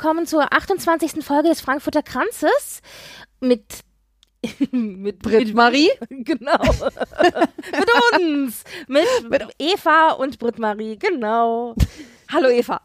[0.00, 1.22] Willkommen zur 28.
[1.22, 2.80] Folge des Frankfurter Kranzes
[3.38, 3.80] mit
[4.70, 5.90] mit Britt Marie?
[6.08, 6.56] Genau.
[6.62, 8.64] mit uns.
[8.88, 11.74] Mit, mit Eva und Britt Marie, genau.
[12.32, 12.80] Hallo Eva.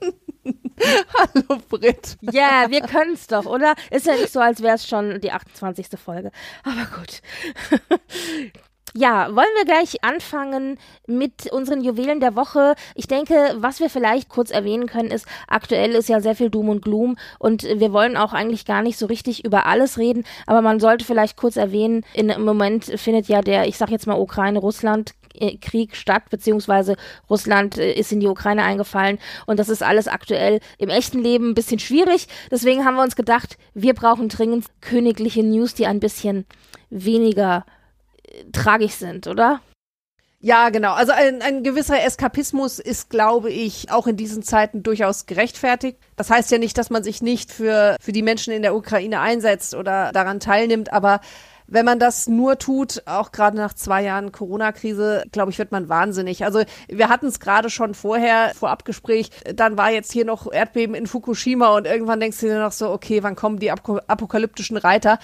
[1.18, 2.18] Hallo Britt.
[2.20, 3.76] Ja, yeah, wir können es doch, oder?
[3.92, 5.88] Ist ja nicht so, als wäre es schon die 28.
[5.98, 6.32] Folge.
[6.64, 7.22] Aber gut.
[8.98, 12.76] Ja, wollen wir gleich anfangen mit unseren Juwelen der Woche.
[12.96, 16.70] Ich denke, was wir vielleicht kurz erwähnen können, ist, aktuell ist ja sehr viel Doom
[16.70, 20.62] und Gloom und wir wollen auch eigentlich gar nicht so richtig über alles reden, aber
[20.62, 24.18] man sollte vielleicht kurz erwähnen, in, im Moment findet ja der, ich sag jetzt mal
[24.18, 25.14] Ukraine-Russland
[25.60, 26.96] Krieg statt, beziehungsweise
[27.30, 31.50] Russland äh, ist in die Ukraine eingefallen und das ist alles aktuell im echten Leben
[31.50, 32.30] ein bisschen schwierig.
[32.50, 36.46] Deswegen haben wir uns gedacht, wir brauchen dringend königliche News, die ein bisschen
[36.90, 37.66] weniger
[38.52, 39.62] tragisch sind, oder?
[40.40, 40.94] Ja, genau.
[40.94, 45.98] Also ein, ein gewisser Eskapismus ist, glaube ich, auch in diesen Zeiten durchaus gerechtfertigt.
[46.18, 49.22] Das heißt ja nicht, dass man sich nicht für, für die Menschen in der Ukraine
[49.22, 51.20] einsetzt oder daran teilnimmt, aber
[51.68, 55.90] wenn man das nur tut, auch gerade nach zwei Jahren Corona-Krise, glaube ich, wird man
[55.90, 56.46] wahnsinnig.
[56.46, 60.96] Also wir hatten es gerade schon vorher, vor Abgespräch, dann war jetzt hier noch Erdbeben
[60.96, 65.18] in Fukushima und irgendwann denkst du dir noch so, okay, wann kommen die apokalyptischen Reiter?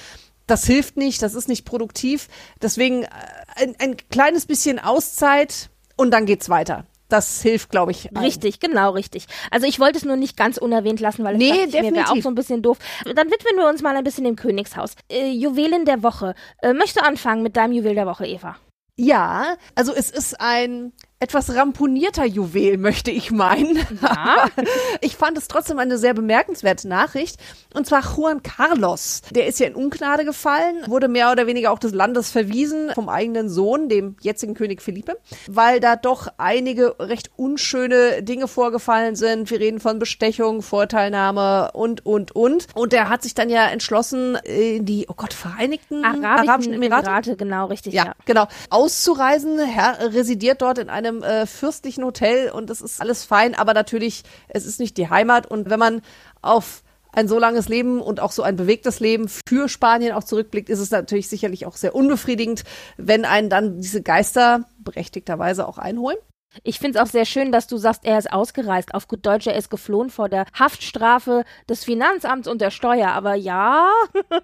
[0.52, 2.28] Das hilft nicht, das ist nicht produktiv.
[2.62, 3.08] Deswegen äh,
[3.56, 8.10] ein, ein kleines bisschen Auszeit und dann geht's weiter das hilft, glaube ich.
[8.18, 9.26] Richtig, genau, richtig.
[9.50, 12.16] Also ich wollte es nur nicht ganz unerwähnt lassen, weil es nee, mir wäre auch
[12.22, 12.78] so ein bisschen doof.
[13.04, 14.96] Dann widmen wir uns mal ein bisschen dem Königshaus.
[15.10, 16.36] Äh, Juwelen der Woche.
[16.62, 18.56] Äh, möchtest du anfangen mit deinem Juwel der Woche, Eva?
[18.98, 23.78] Ja, also es ist ein etwas ramponierter Juwel, möchte ich meinen.
[24.02, 24.48] Ja.
[25.02, 27.38] ich fand es trotzdem eine sehr bemerkenswerte Nachricht.
[27.76, 29.22] Und zwar Juan Carlos.
[29.30, 33.08] Der ist ja in Ungnade gefallen, wurde mehr oder weniger auch des Landes verwiesen vom
[33.08, 39.52] eigenen Sohn, dem jetzigen König Felipe, weil da doch einige recht unschöne Dinge vorgefallen sind.
[39.52, 42.66] Wir reden von Bestechung, Vorteilnahme und, und, und.
[42.74, 47.08] Und er hat sich dann ja entschlossen, in die, oh Gott, Vereinigten Arabischen, Arabischen Emirate,
[47.08, 47.94] Emirate genau, richtig.
[47.94, 48.48] Ja, ja, genau.
[48.72, 49.60] Auszureisen.
[49.60, 53.74] Er residiert dort in einem einem äh, fürstlichen Hotel und es ist alles fein, aber
[53.74, 55.48] natürlich, es ist nicht die Heimat.
[55.48, 56.02] Und wenn man
[56.42, 56.84] auf
[57.14, 60.80] ein so langes Leben und auch so ein bewegtes Leben für Spanien auch zurückblickt, ist
[60.80, 62.64] es natürlich sicherlich auch sehr unbefriedigend,
[62.98, 66.18] wenn einen dann diese Geister berechtigterweise auch einholen.
[66.64, 68.94] Ich finde es auch sehr schön, dass du sagst, er ist ausgereist.
[68.94, 73.10] Auf gut Deutsch, er ist geflohen vor der Haftstrafe des Finanzamts und der Steuer.
[73.10, 73.90] Aber ja.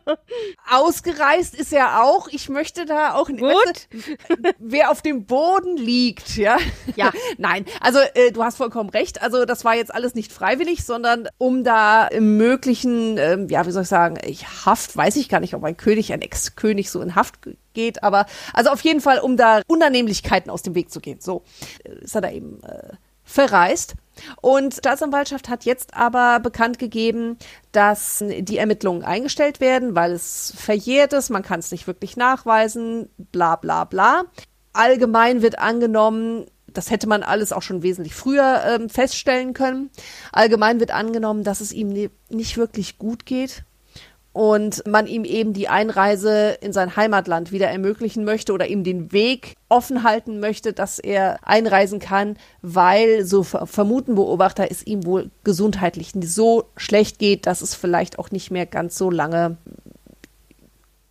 [0.72, 2.28] ausgereist ist er auch.
[2.30, 3.42] Ich möchte da auch nicht.
[3.42, 3.88] Gut.
[4.60, 6.58] wer auf dem Boden liegt, ja.
[6.96, 7.12] Ja.
[7.38, 7.66] Nein.
[7.82, 9.22] Also, äh, du hast vollkommen recht.
[9.22, 13.72] Also, das war jetzt alles nicht freiwillig, sondern um da im möglichen, ähm, ja, wie
[13.72, 17.02] soll ich sagen, ich Haft, weiß ich gar nicht, ob ein König, ein Ex-König so
[17.02, 17.36] in Haft
[17.74, 21.20] geht, aber also auf jeden Fall, um da Unannehmlichkeiten aus dem Weg zu gehen.
[21.22, 21.44] So
[21.84, 23.96] äh, ist er da eben äh, verreist.
[24.42, 27.38] Und Staatsanwaltschaft hat jetzt aber bekannt gegeben,
[27.72, 33.10] dass die Ermittlungen eingestellt werden, weil es verjährt ist, man kann es nicht wirklich nachweisen,
[33.18, 34.24] bla bla bla.
[34.74, 39.90] Allgemein wird angenommen, das hätte man alles auch schon wesentlich früher ähm, feststellen können.
[40.32, 43.64] Allgemein wird angenommen, dass es ihm ne nicht wirklich gut geht
[44.38, 49.12] und man ihm eben die Einreise in sein Heimatland wieder ermöglichen möchte oder ihm den
[49.12, 55.32] Weg offen halten möchte, dass er einreisen kann, weil so vermuten Beobachter es ihm wohl
[55.44, 59.58] gesundheitlich so schlecht geht, dass es vielleicht auch nicht mehr ganz so lange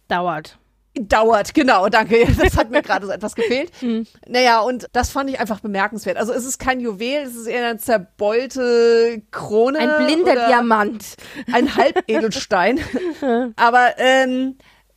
[0.07, 0.57] dauert.
[0.99, 2.27] Dauert, genau, danke.
[2.47, 3.71] Das hat mir gerade so etwas gefehlt.
[3.81, 4.07] Hm.
[4.27, 6.17] Naja, und das fand ich einfach bemerkenswert.
[6.17, 9.79] Also es ist kein Juwel, es ist eher eine zerbeulte Krone.
[9.79, 11.17] Ein blinder Diamant.
[11.53, 12.81] Ein Halbedelstein.
[13.57, 14.57] Aber ähm,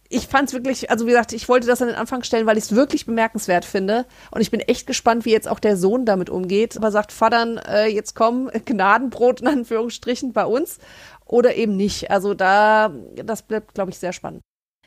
[0.09, 2.57] ich fand es wirklich, also wie gesagt, ich wollte das an den Anfang stellen, weil
[2.57, 4.05] ich es wirklich bemerkenswert finde.
[4.31, 6.75] Und ich bin echt gespannt, wie jetzt auch der Sohn damit umgeht.
[6.77, 10.79] Aber sagt, Vatern, äh, jetzt komm, Gnadenbrot in Anführungsstrichen bei uns.
[11.25, 12.09] Oder eben nicht.
[12.09, 14.41] Also da, das bleibt, glaube ich, sehr spannend.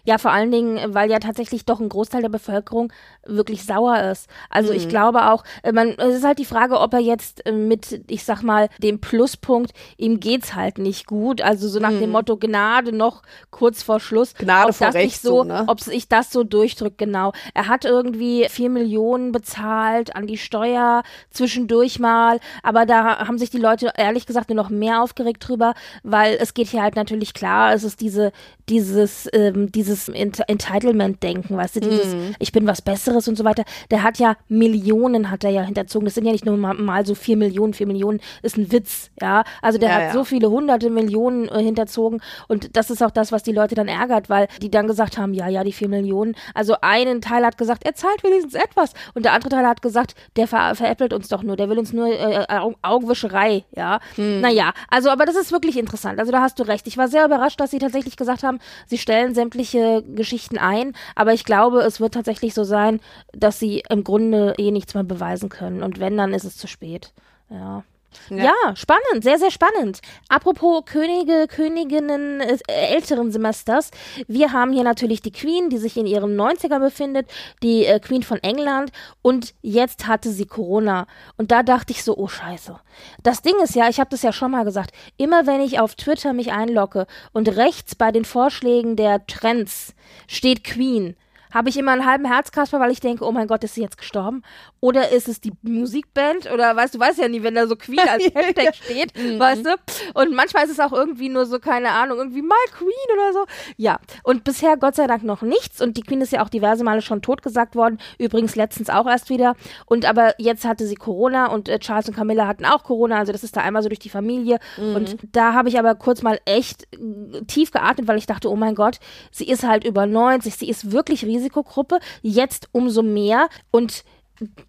[0.04, 2.92] Ja, vor allen Dingen, weil ja tatsächlich doch ein Großteil der Bevölkerung
[3.24, 4.28] wirklich sauer ist.
[4.50, 4.78] Also mhm.
[4.78, 8.02] ich glaube auch, äh, man, es ist halt die Frage, ob er jetzt äh, mit,
[8.08, 11.40] ich sag mal, dem Pluspunkt, ihm geht's halt nicht gut.
[11.40, 12.00] Also so nach mhm.
[12.00, 14.34] dem Motto Gnade noch kurz vor Schluss.
[14.34, 15.64] Gnade ob vor das Recht, so, so ne?
[15.68, 17.32] ob sich das so durchdrückt, genau.
[17.54, 23.50] Er hat irgendwie vier Millionen bezahlt an die Steuer zwischendurch mal, aber da haben sich
[23.50, 27.34] die Leute ehrlich gesagt nur noch mehr aufgeregt drüber, weil es geht hier halt natürlich
[27.34, 28.32] klar, es ist diese,
[28.68, 32.34] dieses, ähm, dieses Ent Entitlement-Denken, weißt du, dieses, mm.
[32.38, 33.64] ich bin was Besseres und so weiter.
[33.90, 36.04] Der hat ja Millionen, hat er ja hinterzogen.
[36.06, 39.10] Das sind ja nicht nur mal, mal so vier Millionen, vier Millionen ist ein Witz,
[39.20, 39.44] ja.
[39.60, 40.12] Also der Ja, hat ja.
[40.12, 43.88] so viele hunderte Millionen äh, hinterzogen und das ist auch das, was die Leute dann
[43.88, 46.34] ärgert, weil die dann gesagt haben, ja, ja, die vier Millionen.
[46.54, 50.14] Also einen Teil hat gesagt, er zahlt wenigstens etwas und der andere Teil hat gesagt,
[50.36, 54.00] der ver veräppelt uns doch nur, der will uns nur äh, Au- Augenwischerei, ja.
[54.16, 54.40] Hm.
[54.40, 56.18] Naja, also aber das ist wirklich interessant.
[56.18, 56.86] Also da hast du recht.
[56.86, 59.81] Ich war sehr überrascht, dass sie tatsächlich gesagt haben, sie stellen sämtliche
[60.14, 63.00] Geschichten ein, aber ich glaube, es wird tatsächlich so sein,
[63.32, 66.66] dass sie im Grunde eh nichts mehr beweisen können und wenn, dann ist es zu
[66.66, 67.12] spät.
[67.50, 67.84] Ja.
[68.30, 68.52] Ja.
[68.74, 70.00] spannend, sehr, sehr spannend.
[70.28, 73.90] Apropos Könige, Königinnen äh, älteren Semesters.
[74.26, 77.28] Wir haben hier natürlich die Queen, die sich in ihren 90ern befindet,
[77.62, 78.92] die äh, Queen von England
[79.22, 81.06] und jetzt hatte sie Corona.
[81.36, 82.78] Und da dachte ich so, oh scheiße.
[83.22, 85.94] Das Ding ist ja, ich habe das ja schon mal gesagt, immer wenn ich auf
[85.94, 89.94] Twitter mich einlogge und rechts bei den Vorschlägen der Trends
[90.26, 91.16] steht Queen,
[91.52, 93.98] habe ich immer einen halben Herzkasper, weil ich denke, oh mein Gott, ist sie jetzt
[93.98, 94.42] gestorben?
[94.80, 96.50] Oder ist es die Musikband?
[96.50, 99.74] Oder weißt du, weißt ja nie, wenn da so Queen als Hashtag steht, weißt du?
[100.14, 103.44] Und manchmal ist es auch irgendwie nur so, keine Ahnung, irgendwie My Queen oder so.
[103.76, 105.80] Ja, und bisher Gott sei Dank noch nichts.
[105.80, 107.98] Und die Queen ist ja auch diverse Male schon totgesagt worden.
[108.18, 109.54] Übrigens letztens auch erst wieder.
[109.86, 113.18] Und aber jetzt hatte sie Corona und äh, Charles und Camilla hatten auch Corona.
[113.18, 114.58] Also das ist da einmal so durch die Familie.
[114.94, 118.56] Und da habe ich aber kurz mal echt äh, tief geatmet, weil ich dachte, oh
[118.56, 118.98] mein Gott,
[119.30, 121.98] sie ist halt über 90, sie ist wirklich Risikogruppe.
[122.22, 123.48] Jetzt umso mehr.
[123.70, 124.04] Und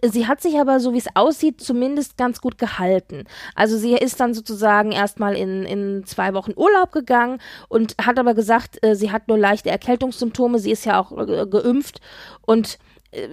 [0.03, 3.23] Sie hat sich aber, so wie es aussieht, zumindest ganz gut gehalten.
[3.55, 7.39] Also sie ist dann sozusagen erstmal in, in zwei Wochen Urlaub gegangen
[7.69, 10.59] und hat aber gesagt, äh, sie hat nur leichte Erkältungssymptome.
[10.59, 12.01] Sie ist ja auch äh, geimpft
[12.41, 12.77] und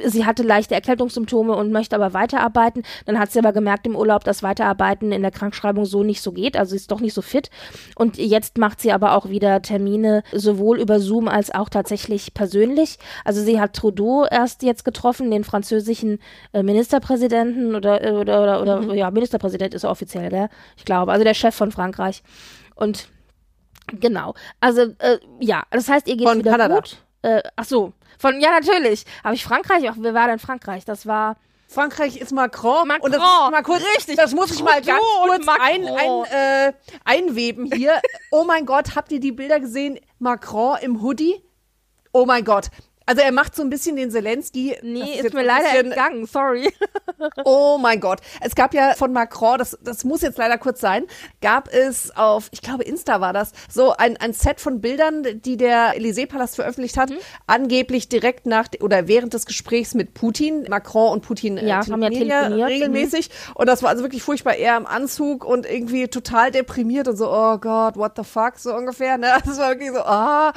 [0.04, 2.82] sie hatte leichte Erkältungssymptome und möchte aber weiterarbeiten.
[3.06, 6.32] Dann hat sie aber gemerkt im Urlaub, dass Weiterarbeiten in der Krankschreibung so nicht so
[6.32, 6.56] geht.
[6.56, 7.50] Also sie ist doch nicht so fit.
[7.96, 12.98] Und jetzt macht sie aber auch wieder Termine sowohl über Zoom als auch tatsächlich persönlich.
[13.24, 16.18] Also sie hat Trudeau erst jetzt getroffen, den französischen
[16.52, 20.48] äh, Ministerpräsidenten oder, äh, oder, oder, oder ja, Ministerpräsident ist er offiziell, gell?
[20.76, 21.12] Ich glaube.
[21.12, 22.22] Also der Chef von Frankreich.
[22.74, 23.08] Und
[23.86, 24.34] genau.
[24.60, 26.76] Also äh, ja, das heißt, ihr geht Von wieder Kanada.
[26.76, 26.98] gut.
[27.22, 27.92] Äh, ach so.
[28.18, 29.04] Von, ja, natürlich.
[29.22, 30.84] Aber ich Frankreich, ach, wer war denn Frankreich?
[30.84, 31.36] Das war.
[31.68, 32.88] Frankreich ist Macron.
[32.88, 34.16] Macron, Und das ich mal kurz, richtig.
[34.16, 36.72] Das muss ich mal ganz kurz ein, ein, äh,
[37.04, 38.00] einweben hier.
[38.32, 39.98] oh mein Gott, habt ihr die Bilder gesehen?
[40.18, 41.42] Macron im Hoodie?
[42.12, 42.70] Oh mein Gott.
[43.10, 44.76] Also er macht so ein bisschen den Zelensky.
[44.82, 46.72] Nee, ist, jetzt mir leider bisschen- entgangen, sorry.
[47.44, 48.20] Oh mein Gott.
[48.40, 51.04] Es gab ja von Macron, das, das muss jetzt leider kurz sein,
[51.42, 55.56] gab es auf, ich glaube Insta war das, so ein, ein Set von Bildern, die
[55.56, 57.00] der Élysée-Palast veröffentlicht Mhm.
[57.00, 57.10] hat,
[57.46, 60.66] angeblich direkt nach oder während des Gesprächs mit Putin.
[60.70, 62.50] Macron und Putin äh, Ja, haben ja telefoniert.
[62.58, 62.62] Mhm.
[62.64, 63.30] regelmäßig.
[63.54, 64.54] Und das war also wirklich furchtbar.
[64.54, 68.72] Er im Anzug und irgendwie total deprimiert und so, oh Gott, what the fuck, so
[68.74, 69.18] ungefähr.
[69.18, 69.28] Ne?
[69.44, 70.52] Das war wirklich so, ah,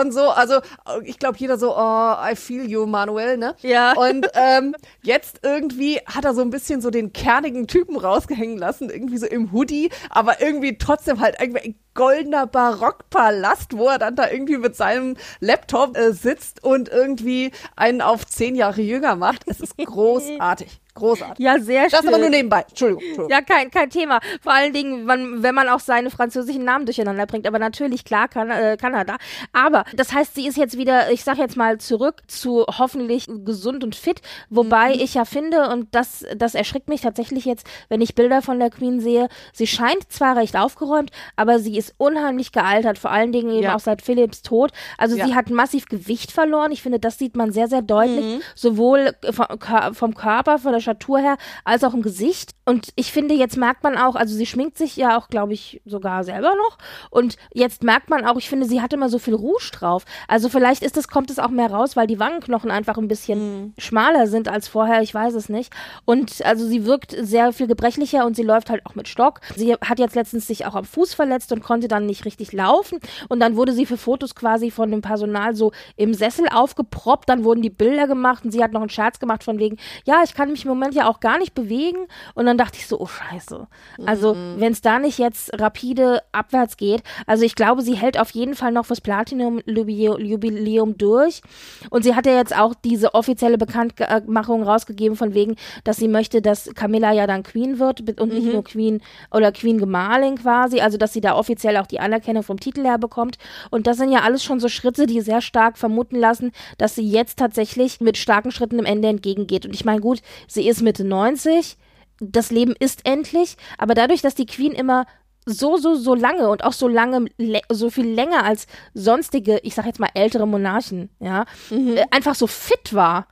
[0.00, 0.30] und so.
[0.30, 0.60] Also
[1.04, 3.54] ich glaube, jeder so, oh, I feel you, Manuel, ne?
[3.62, 3.92] Ja.
[3.96, 8.90] Und ähm, jetzt irgendwie hat er so ein bisschen so den kernigen Typen rausgehängen lassen,
[8.90, 14.16] irgendwie so im Hoodie, aber irgendwie trotzdem halt irgendwie ein goldener Barockpalast, wo er dann
[14.16, 19.42] da irgendwie mit seinem Laptop äh, sitzt und irgendwie einen auf zehn Jahre jünger macht.
[19.46, 20.80] Es ist großartig.
[20.94, 21.42] Großartig.
[21.42, 22.08] Ja, sehr Das schön.
[22.10, 22.66] aber nur nebenbei.
[22.68, 23.02] Entschuldigung.
[23.02, 23.30] Entschuldigung.
[23.30, 24.20] Ja, kein, kein Thema.
[24.42, 27.46] Vor allen Dingen, wenn, wenn man auch seine französischen Namen durcheinander bringt.
[27.46, 29.16] Aber natürlich, klar, kan äh, Kanada.
[29.54, 33.84] Aber das heißt, sie ist jetzt wieder, ich sag jetzt mal, zurück zu hoffentlich gesund
[33.84, 34.20] und fit.
[34.50, 38.58] Wobei ich ja finde, und das, das erschrickt mich tatsächlich jetzt, wenn ich Bilder von
[38.58, 42.98] der Queen sehe, sie scheint zwar recht aufgeräumt, aber sie ist unheimlich gealtert.
[42.98, 43.74] Vor allen Dingen eben Ja.
[43.76, 44.72] auch seit Philipps Tod.
[44.98, 45.26] Also Ja.
[45.26, 46.72] sie hat massiv Gewicht verloren.
[46.72, 48.42] Ich finde, das sieht man sehr, sehr deutlich.
[48.54, 52.52] Sowohl vom, Kör- vom Körper, von der Statur her, als auch im Gesicht.
[52.64, 55.80] Und ich finde, jetzt merkt man auch, also sie schminkt sich ja auch, glaube ich,
[55.84, 56.78] sogar selber noch.
[57.10, 60.04] Und jetzt merkt man auch, ich finde, sie hat immer so viel Rouge drauf.
[60.28, 63.74] Also vielleicht ist es, kommt es auch mehr raus, weil die Wangenknochen einfach ein bisschen
[63.78, 65.72] schmaler sind als vorher, ich weiß es nicht.
[66.04, 69.40] Und also sie wirkt sehr viel gebrechlicher und sie läuft halt auch mit Stock.
[69.56, 72.98] Sie hat jetzt letztens sich auch am Fuß verletzt und konnte dann nicht richtig laufen.
[73.28, 77.28] Und dann wurde sie für Fotos quasi von dem Personal so im Sessel aufgeproppt.
[77.28, 80.22] Dann wurden die Bilder gemacht und sie hat noch einen Scherz gemacht von wegen, ja,
[80.24, 82.06] ich kann mich Moment ja auch gar nicht bewegen.
[82.34, 83.66] Und dann dachte ich so, oh Scheiße.
[84.06, 84.54] Also, mhm.
[84.58, 88.54] wenn es da nicht jetzt rapide abwärts geht, also ich glaube, sie hält auf jeden
[88.54, 91.41] Fall noch fürs Platinum-Jubiläum durch.
[91.90, 96.42] Und sie hat ja jetzt auch diese offizielle Bekanntmachung rausgegeben, von wegen, dass sie möchte,
[96.42, 98.52] dass Camilla ja dann Queen wird und nicht mhm.
[98.52, 100.80] nur Queen oder Queen Gemahlin quasi.
[100.80, 103.38] Also, dass sie da offiziell auch die Anerkennung vom Titel her bekommt.
[103.70, 107.08] Und das sind ja alles schon so Schritte, die sehr stark vermuten lassen, dass sie
[107.08, 109.66] jetzt tatsächlich mit starken Schritten dem Ende entgegengeht.
[109.66, 111.76] Und ich meine, gut, sie ist Mitte 90,
[112.20, 115.06] das Leben ist endlich, aber dadurch, dass die Queen immer
[115.44, 117.26] so, so, so lange und auch so lange,
[117.70, 121.96] so viel länger als sonstige, ich sag jetzt mal ältere Monarchen, ja, mhm.
[121.96, 123.26] äh, einfach so fit war,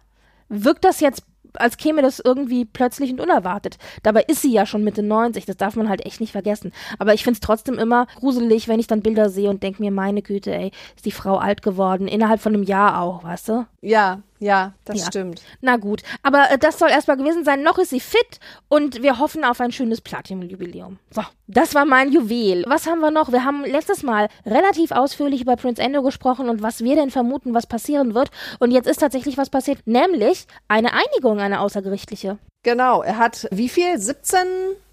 [0.48, 1.24] wirkt das jetzt
[1.54, 3.78] als käme das irgendwie plötzlich und unerwartet.
[4.02, 6.72] Dabei ist sie ja schon Mitte 90, das darf man halt echt nicht vergessen.
[6.98, 9.90] Aber ich finde es trotzdem immer gruselig, wenn ich dann Bilder sehe und denke mir,
[9.90, 13.66] meine Güte, ey, ist die Frau alt geworden, innerhalb von einem Jahr auch, weißt du?
[13.80, 15.06] Ja, ja, das ja.
[15.06, 15.42] stimmt.
[15.60, 17.62] Na gut, aber äh, das soll erstmal gewesen sein.
[17.62, 20.98] Noch ist sie fit und wir hoffen auf ein schönes Platinum-Jubiläum.
[21.10, 22.64] So, das war mein Juwel.
[22.66, 23.32] Was haben wir noch?
[23.32, 27.54] Wir haben letztes Mal relativ ausführlich über Prince Endo gesprochen und was wir denn vermuten,
[27.54, 28.30] was passieren wird.
[28.58, 32.38] Und jetzt ist tatsächlich was passiert, nämlich eine Einigung, eine außergerichtliche.
[32.62, 33.98] Genau, er hat wie viel?
[33.98, 34.38] 17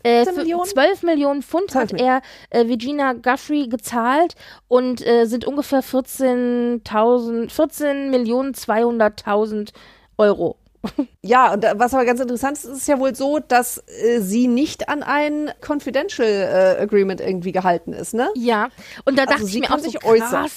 [0.03, 0.65] äh, Millionen?
[0.65, 4.35] 12 Millionen Pfund 12 hat er äh, Virginia Guthrie gezahlt
[4.69, 9.73] und äh, sind ungefähr 14.000, 14 Millionen 200.000
[10.17, 10.57] Euro.
[11.21, 14.47] Ja, und was aber ganz interessant ist, ist es ja wohl so, dass äh, sie
[14.47, 18.29] nicht an ein Confidential äh, Agreement irgendwie gehalten ist, ne?
[18.35, 18.69] Ja,
[19.03, 20.47] und da also dachte ich mir auch so krass, äußern.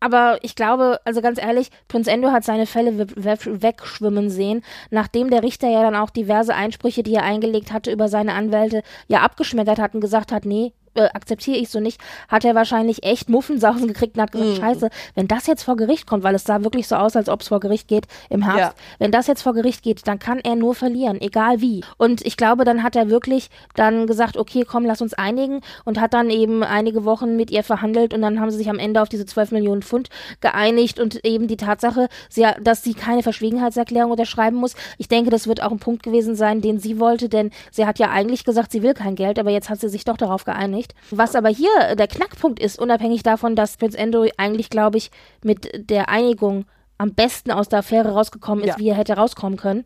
[0.00, 5.42] Aber ich glaube, also ganz ehrlich, Prinz Endo hat seine Fälle wegschwimmen sehen, nachdem der
[5.42, 9.78] Richter ja dann auch diverse Einsprüche, die er eingelegt hatte, über seine Anwälte ja abgeschmettert
[9.78, 13.86] hat und gesagt hat, nee, äh, akzeptiere ich so nicht, hat er wahrscheinlich echt Muffensausen
[13.86, 14.56] gekriegt und hat gesagt, mhm.
[14.56, 17.42] scheiße, wenn das jetzt vor Gericht kommt, weil es sah wirklich so aus, als ob
[17.42, 18.84] es vor Gericht geht im Herbst, ja.
[18.98, 21.84] wenn das jetzt vor Gericht geht, dann kann er nur verlieren, egal wie.
[21.96, 26.00] Und ich glaube, dann hat er wirklich dann gesagt, okay, komm, lass uns einigen und
[26.00, 29.02] hat dann eben einige Wochen mit ihr verhandelt und dann haben sie sich am Ende
[29.02, 30.08] auf diese 12 Millionen Pfund
[30.40, 34.74] geeinigt und eben die Tatsache, sie, dass sie keine Verschwiegenheitserklärung unterschreiben muss.
[34.98, 37.98] Ich denke, das wird auch ein Punkt gewesen sein, den sie wollte, denn sie hat
[37.98, 40.77] ja eigentlich gesagt, sie will kein Geld, aber jetzt hat sie sich doch darauf geeinigt
[40.78, 40.94] nicht.
[41.10, 45.10] Was aber hier der Knackpunkt ist, unabhängig davon, dass Prince Endo eigentlich, glaube ich,
[45.42, 46.64] mit der Einigung
[46.96, 48.78] am besten aus der Affäre rausgekommen ist, ja.
[48.78, 49.84] wie er hätte rauskommen können,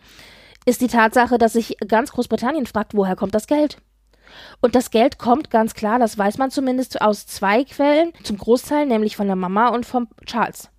[0.65, 3.79] ist die Tatsache, dass sich ganz Großbritannien fragt, woher kommt das Geld?
[4.61, 8.87] Und das Geld kommt ganz klar, das weiß man zumindest aus zwei Quellen, zum Großteil
[8.87, 10.72] nämlich von der Mama und vom Charles.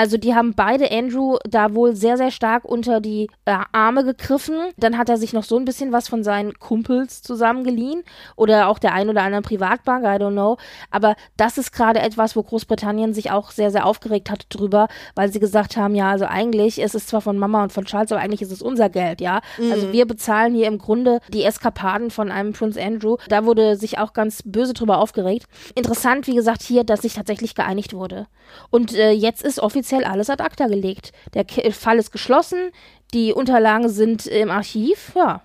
[0.00, 4.56] Also die haben beide Andrew da wohl sehr, sehr stark unter die äh, Arme gegriffen.
[4.78, 8.02] Dann hat er sich noch so ein bisschen was von seinen Kumpels zusammengeliehen
[8.34, 10.56] oder auch der ein oder anderen Privatbank, I don't know.
[10.90, 15.30] Aber das ist gerade etwas, wo Großbritannien sich auch sehr, sehr aufgeregt hat drüber, weil
[15.30, 18.22] sie gesagt haben, ja, also eigentlich ist es zwar von Mama und von Charles, aber
[18.22, 19.42] eigentlich ist es unser Geld, ja.
[19.58, 19.70] Mhm.
[19.70, 23.18] Also wir bezahlen hier im Grunde die Eskapaden von einem Prince Andrew.
[23.28, 25.44] Da wurde sich auch ganz böse drüber aufgeregt.
[25.74, 28.28] Interessant, wie gesagt, hier, dass sich tatsächlich geeinigt wurde.
[28.70, 31.12] Und äh, jetzt ist offiziell offiziell alles ad acta gelegt.
[31.34, 32.70] Der Fall ist geschlossen,
[33.12, 35.42] die Unterlagen sind im Archiv, ja.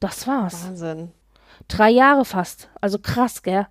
[0.00, 0.66] Das war's.
[0.66, 1.12] Wahnsinn.
[1.68, 2.70] Drei Jahre fast.
[2.80, 3.66] Also krass, gell?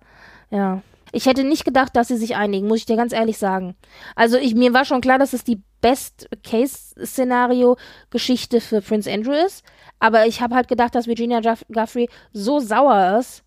[0.50, 0.82] Ja.
[1.12, 3.76] Ich hätte nicht gedacht, dass sie sich einigen, muss ich dir ganz ehrlich sagen.
[4.16, 9.64] Also ich, mir war schon klar, dass es die Best-Case-Szenario-Geschichte für Prince Andrew ist.
[9.98, 11.40] Aber ich habe halt gedacht, dass Virginia
[11.72, 13.44] Guthrie so sauer ist,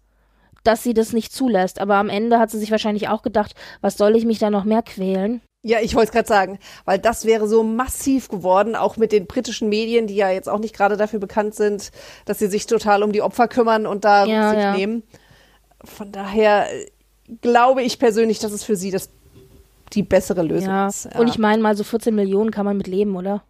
[0.63, 1.79] dass sie das nicht zulässt.
[1.79, 4.63] Aber am Ende hat sie sich wahrscheinlich auch gedacht, was soll ich mich da noch
[4.63, 5.41] mehr quälen?
[5.61, 9.27] Ja, ich wollte es gerade sagen, weil das wäre so massiv geworden, auch mit den
[9.27, 11.91] britischen Medien, die ja jetzt auch nicht gerade dafür bekannt sind,
[12.23, 14.75] dass sie sich total um die Opfer kümmern und da ja, sich ja.
[14.75, 15.03] nehmen.
[15.83, 16.85] Von daher äh,
[17.41, 19.09] glaube ich persönlich, dass es für sie das
[19.93, 20.87] die bessere Lösung ja.
[20.87, 21.09] ist.
[21.17, 23.43] Und ich meine mal, so 14 Millionen kann man mit leben, oder?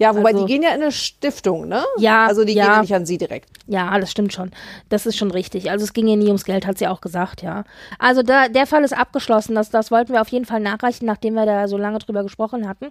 [0.00, 1.84] Ja, wobei also, die gehen ja in eine Stiftung, ne?
[1.98, 2.26] Ja.
[2.26, 2.64] Also die ja.
[2.64, 3.50] gehen ja nicht an sie direkt.
[3.66, 4.50] Ja, das stimmt schon.
[4.88, 5.70] Das ist schon richtig.
[5.70, 7.64] Also es ging ja nie ums Geld, hat sie auch gesagt, ja.
[7.98, 9.54] Also da, der Fall ist abgeschlossen.
[9.54, 12.66] Das, das wollten wir auf jeden Fall nachreichen, nachdem wir da so lange drüber gesprochen
[12.66, 12.86] hatten.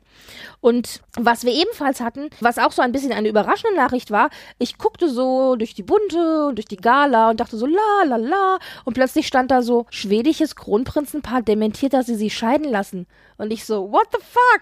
[0.62, 4.78] Und was wir ebenfalls hatten, was auch so ein bisschen eine überraschende Nachricht war, ich
[4.78, 8.60] guckte so durch die Bunte und durch die Gala und dachte so la la la
[8.86, 13.08] und plötzlich stand da so schwedisches Kronprinzenpaar dementiert, dass sie sich scheiden lassen.
[13.40, 14.62] Und ich so, what the fuck?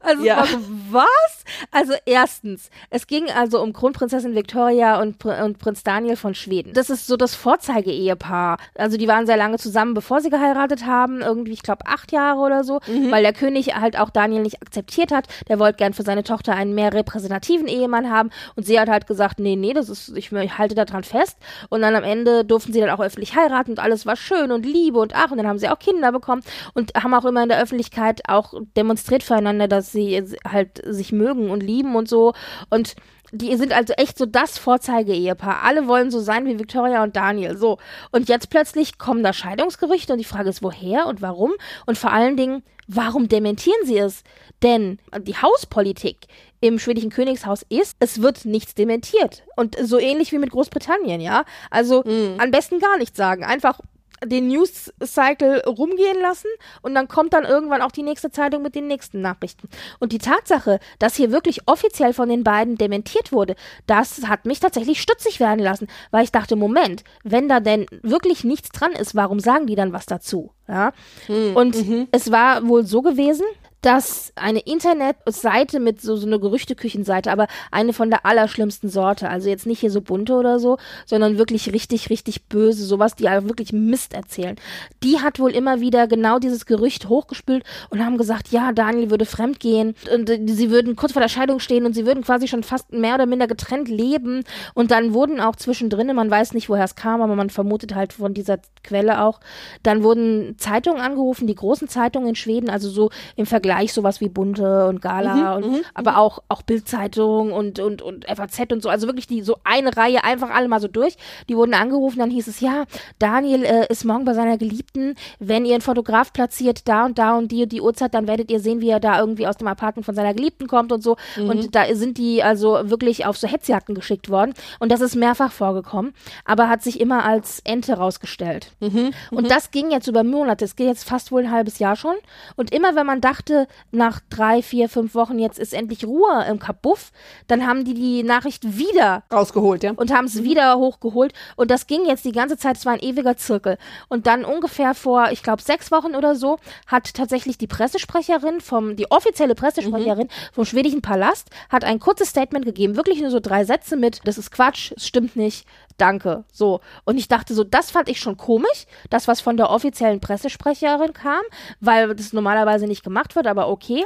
[0.00, 0.44] Also ja.
[0.44, 0.58] so,
[0.90, 1.44] was?
[1.70, 6.72] Also erstens, es ging also um Kronprinzessin Victoria und, und Prinz Daniel von Schweden.
[6.72, 8.58] Das ist so das Vorzeige-Ehepaar.
[8.74, 11.20] Also die waren sehr lange zusammen, bevor sie geheiratet haben.
[11.20, 12.80] Irgendwie, ich glaube, acht Jahre oder so.
[12.86, 13.10] Mhm.
[13.10, 15.28] Weil der König halt auch Daniel nicht akzeptiert hat.
[15.48, 18.30] Der wollte gern für seine Tochter einen mehr repräsentativen Ehemann haben.
[18.56, 21.38] Und sie hat halt gesagt, nee, nee, das ist, ich, ich halte daran fest.
[21.68, 24.66] Und dann am Ende durften sie dann auch öffentlich heiraten und alles war schön und
[24.66, 25.30] Liebe und ach.
[25.30, 26.42] Und dann haben sie auch Kinder bekommen
[26.74, 31.12] und haben auch immer in der Öffentlichkeit halt auch demonstriert füreinander, dass sie halt sich
[31.12, 32.32] mögen und lieben und so.
[32.70, 32.94] Und
[33.32, 35.62] Die sind also echt so das Vorzeige-Ehepaar.
[35.64, 37.56] Alle wollen so sein wie Victoria und Daniel.
[37.56, 37.78] So.
[38.12, 41.52] Und jetzt plötzlich kommen da Scheidungsgerüchte und die Frage ist, woher und warum?
[41.86, 44.22] Und vor allen Dingen, warum dementieren sie es?
[44.62, 46.28] Denn die Hauspolitik
[46.60, 49.42] im schwedischen Königshaus ist, es wird nichts dementiert.
[49.56, 51.44] Und so ähnlich wie mit Großbritannien, ja.
[51.70, 52.36] Also mhm.
[52.38, 53.44] am besten gar nichts sagen.
[53.44, 53.80] Einfach
[54.24, 56.48] den News Cycle rumgehen lassen
[56.82, 59.68] und dann kommt dann irgendwann auch die nächste Zeitung mit den nächsten Nachrichten.
[59.98, 63.56] Und die Tatsache, dass hier wirklich offiziell von den beiden dementiert wurde,
[63.86, 68.44] das hat mich tatsächlich stutzig werden lassen, weil ich dachte, Moment, wenn da denn wirklich
[68.44, 70.52] nichts dran ist, warum sagen die dann was dazu?
[70.68, 70.92] Ja.
[71.26, 72.08] Hm, und mhm.
[72.10, 73.44] es war wohl so gewesen,
[73.86, 79.48] dass eine Internetseite mit so, so eine Gerüchteküchenseite, aber eine von der allerschlimmsten Sorte, also
[79.48, 83.44] jetzt nicht hier so bunte oder so, sondern wirklich richtig, richtig böse, sowas, die halt
[83.44, 84.56] wirklich Mist erzählen.
[85.04, 89.24] Die hat wohl immer wieder genau dieses Gerücht hochgespült und haben gesagt, ja, Daniel würde
[89.24, 92.64] fremdgehen und äh, sie würden kurz vor der Scheidung stehen und sie würden quasi schon
[92.64, 94.42] fast mehr oder minder getrennt leben
[94.74, 98.14] und dann wurden auch zwischendrin, man weiß nicht, woher es kam, aber man vermutet halt
[98.14, 99.38] von dieser Quelle auch,
[99.84, 104.20] dann wurden Zeitungen angerufen, die großen Zeitungen in Schweden, also so im Vergleich Vergleich sowas
[104.20, 106.16] wie Bunte und Gala mhm, und mhm, aber mhm.
[106.16, 110.24] auch auch Bildzeitung und und und FAZ und so, also wirklich die so eine Reihe
[110.24, 111.16] einfach alle mal so durch.
[111.48, 112.84] Die wurden angerufen, dann hieß es ja,
[113.18, 117.36] Daniel äh, ist morgen bei seiner Geliebten, wenn ihr einen Fotograf platziert da und da
[117.36, 119.68] und die und die Uhrzeit, dann werdet ihr sehen, wie er da irgendwie aus dem
[119.68, 121.50] Apartment von seiner Geliebten kommt und so mhm.
[121.50, 125.52] und da sind die also wirklich auf so Hetzjagden geschickt worden und das ist mehrfach
[125.52, 126.14] vorgekommen,
[126.44, 128.72] aber hat sich immer als Ente rausgestellt.
[128.80, 129.48] Mhm, und mhm.
[129.48, 132.14] das ging jetzt über Monate, es geht jetzt fast wohl ein halbes Jahr schon
[132.56, 133.55] und immer wenn man dachte,
[133.90, 137.12] nach drei, vier, fünf Wochen, jetzt ist endlich Ruhe im Kabuff,
[137.46, 139.92] dann haben die die Nachricht wieder rausgeholt, ja.
[139.96, 140.44] Und haben es mhm.
[140.44, 141.32] wieder hochgeholt.
[141.56, 143.78] Und das ging jetzt die ganze Zeit, es war ein ewiger Zirkel.
[144.08, 148.96] Und dann ungefähr vor, ich glaube, sechs Wochen oder so, hat tatsächlich die Pressesprecherin vom,
[148.96, 150.52] die offizielle Pressesprecherin mhm.
[150.52, 154.38] vom schwedischen Palast, hat ein kurzes Statement gegeben, wirklich nur so drei Sätze mit, das
[154.38, 156.44] ist Quatsch, es stimmt nicht, danke.
[156.52, 156.80] So.
[157.04, 161.12] Und ich dachte so, das fand ich schon komisch, das, was von der offiziellen Pressesprecherin
[161.12, 161.42] kam,
[161.80, 164.04] weil das normalerweise nicht gemacht wird, aber okay.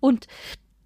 [0.00, 0.26] Und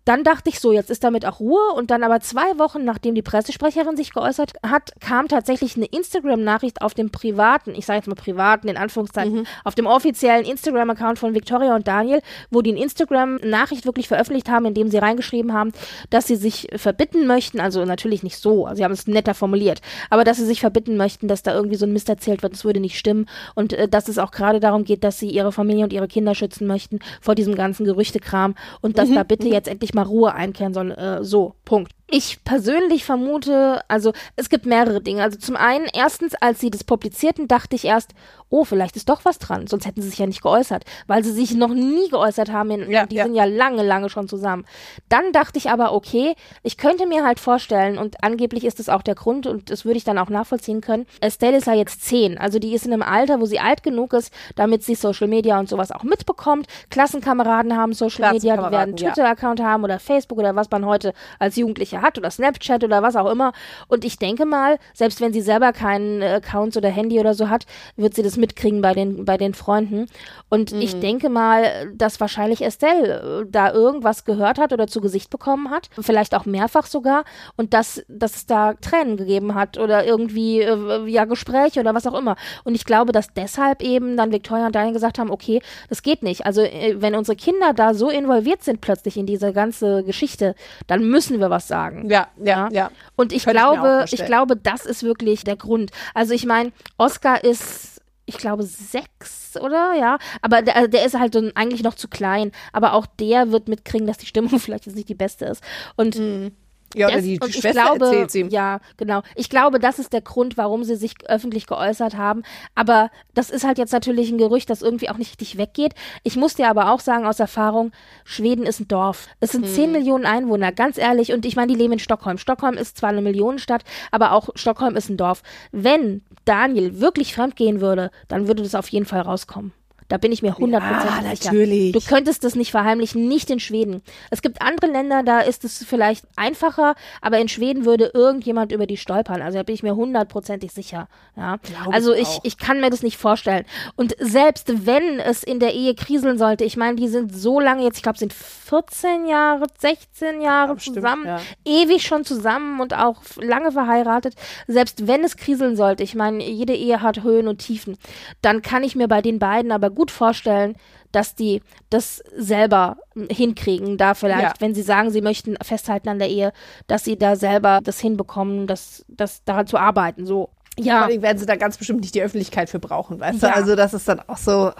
[0.05, 1.73] dann dachte ich so, jetzt ist damit auch Ruhe.
[1.75, 6.83] Und dann aber zwei Wochen, nachdem die Pressesprecherin sich geäußert hat, kam tatsächlich eine Instagram-Nachricht
[6.83, 9.47] auf dem privaten, ich sage jetzt mal privaten, in Anführungszeichen, mhm.
[9.65, 14.67] auf dem offiziellen Instagram-Account von Victoria und Daniel, wo die eine Instagram-Nachricht wirklich veröffentlicht haben,
[14.67, 15.73] indem sie reingeschrieben haben,
[16.11, 19.81] dass sie sich verbitten möchten, also natürlich nicht so, also sie haben es netter formuliert,
[20.11, 22.65] aber dass sie sich verbitten möchten, dass da irgendwie so ein Mist erzählt wird, das
[22.65, 23.27] würde nicht stimmen.
[23.55, 26.35] Und äh, dass es auch gerade darum geht, dass sie ihre Familie und ihre Kinder
[26.35, 29.15] schützen möchten vor diesem ganzen Gerüchtekram und dass mhm.
[29.15, 30.93] da bitte jetzt endlich mal Ruhe einkehren soll.
[30.93, 31.93] Äh, so, Punkt.
[32.15, 35.23] Ich persönlich vermute, also es gibt mehrere Dinge.
[35.23, 38.11] Also zum einen, erstens, als sie das publizierten, dachte ich erst,
[38.51, 39.67] oh, vielleicht ist doch was dran.
[39.67, 42.71] Sonst hätten sie sich ja nicht geäußert, weil sie sich noch nie geäußert haben.
[42.71, 43.25] In, ja, die ja.
[43.25, 44.67] sind ja lange, lange schon zusammen.
[45.09, 49.01] Dann dachte ich aber, okay, ich könnte mir halt vorstellen, und angeblich ist das auch
[49.01, 51.07] der Grund, und das würde ich dann auch nachvollziehen können.
[51.23, 54.13] Estelle ist ja jetzt zehn, also die ist in einem Alter, wo sie alt genug
[54.13, 56.67] ist, damit sie Social Media und sowas auch mitbekommt.
[56.91, 59.65] Klassenkameraden haben Social Media, die werden Twitter-Account ja.
[59.65, 63.31] haben oder Facebook oder was man heute als Jugendlicher hat oder Snapchat oder was auch
[63.31, 63.53] immer.
[63.89, 67.49] Und ich denke mal, selbst wenn sie selber keinen äh, Account oder Handy oder so
[67.49, 70.07] hat, wird sie das mitkriegen bei den, bei den Freunden.
[70.49, 70.81] Und mhm.
[70.81, 75.71] ich denke mal, dass wahrscheinlich Estelle äh, da irgendwas gehört hat oder zu Gesicht bekommen
[75.71, 75.89] hat.
[76.01, 77.25] Vielleicht auch mehrfach sogar.
[77.57, 82.07] Und dass, dass es da Tränen gegeben hat oder irgendwie, äh, ja, Gespräche oder was
[82.07, 82.37] auch immer.
[82.65, 86.23] Und ich glaube, dass deshalb eben dann Victoria und Daniel gesagt haben, okay, das geht
[86.23, 86.45] nicht.
[86.47, 90.55] Also, wenn unsere Kinder da so involviert sind plötzlich in diese ganze Geschichte,
[90.87, 92.11] dann müssen wir was sagen sagen.
[92.11, 92.91] Ja, ja, ja.
[93.17, 95.91] Und ich Könnte glaube, ich, ich glaube, das ist wirklich der Grund.
[96.15, 97.93] Also ich meine, Oscar ist
[98.25, 99.95] ich glaube, sechs, oder?
[99.95, 100.19] Ja.
[100.43, 102.53] Aber der, der ist halt so eigentlich noch zu klein.
[102.73, 105.63] Aber auch der wird mitkriegen, dass die Stimmung vielleicht jetzt nicht die beste ist.
[105.97, 106.49] Und mm.
[106.95, 108.43] Ja, oder die, die Schwester glaube, erzählt sie.
[108.51, 109.23] Ja, genau.
[109.35, 112.43] Ich glaube, das ist der Grund, warum sie sich öffentlich geäußert haben.
[112.75, 115.95] Aber das ist halt jetzt natürlich ein Gerücht, das irgendwie auch nicht richtig weggeht.
[116.23, 117.93] Ich muss dir aber auch sagen aus Erfahrung,
[118.25, 119.29] Schweden ist ein Dorf.
[119.41, 119.93] Es sind hm.
[119.93, 121.33] Millionen Einwohner, ganz ehrlich.
[121.33, 122.39] Und ich meine, die leben in Stockholm.
[122.39, 125.43] Stockholm ist zwar eine Millionenstadt, aber auch Stockholm ist ein Dorf.
[125.71, 129.73] Wenn Daniel wirklich fremdgehen würde, dann würde das auf jeden Fall rauskommen.
[130.13, 131.53] Da bin ich mir hundertprozentig ja, sicher.
[131.53, 131.93] Natürlich.
[131.93, 134.03] Du könntest das nicht verheimlichen, nicht in Schweden.
[134.31, 138.87] Es gibt andere Länder, da ist es vielleicht einfacher, aber in Schweden würde irgendjemand über
[138.87, 139.41] die stolpern.
[139.41, 141.09] Also da bin ich mir hundertprozentig sicher.
[141.35, 141.57] Ja.
[141.91, 143.65] also ich, ich kann mir das nicht vorstellen.
[143.97, 147.83] Und selbst wenn es in der Ehe kriseln sollte, ich meine, die sind so lange
[147.83, 151.41] jetzt, ich glaube, sind 14 Jahre, 16 Jahre ja, zusammen, ja.
[151.65, 154.35] ewig schon zusammen und auch lange verheiratet.
[154.67, 157.97] Selbst wenn es kriseln sollte, ich meine, jede Ehe hat Höhen und Tiefen,
[158.43, 160.75] dann kann ich mir bei den beiden aber gut gut vorstellen,
[161.13, 162.97] dass die das selber
[163.31, 164.53] hinkriegen, da vielleicht, Ja.
[164.61, 166.53] wenn sie sagen, sie möchten festhalten an der Ehe,
[166.89, 170.49] dass sie da selber das hinbekommen, das, das daran zu arbeiten, so.
[170.77, 173.51] Vor Ja, allem werden sie da ganz bestimmt nicht die Öffentlichkeit für brauchen, weißt Ja.
[173.51, 173.55] du?
[173.55, 174.73] Also das ist dann auch so,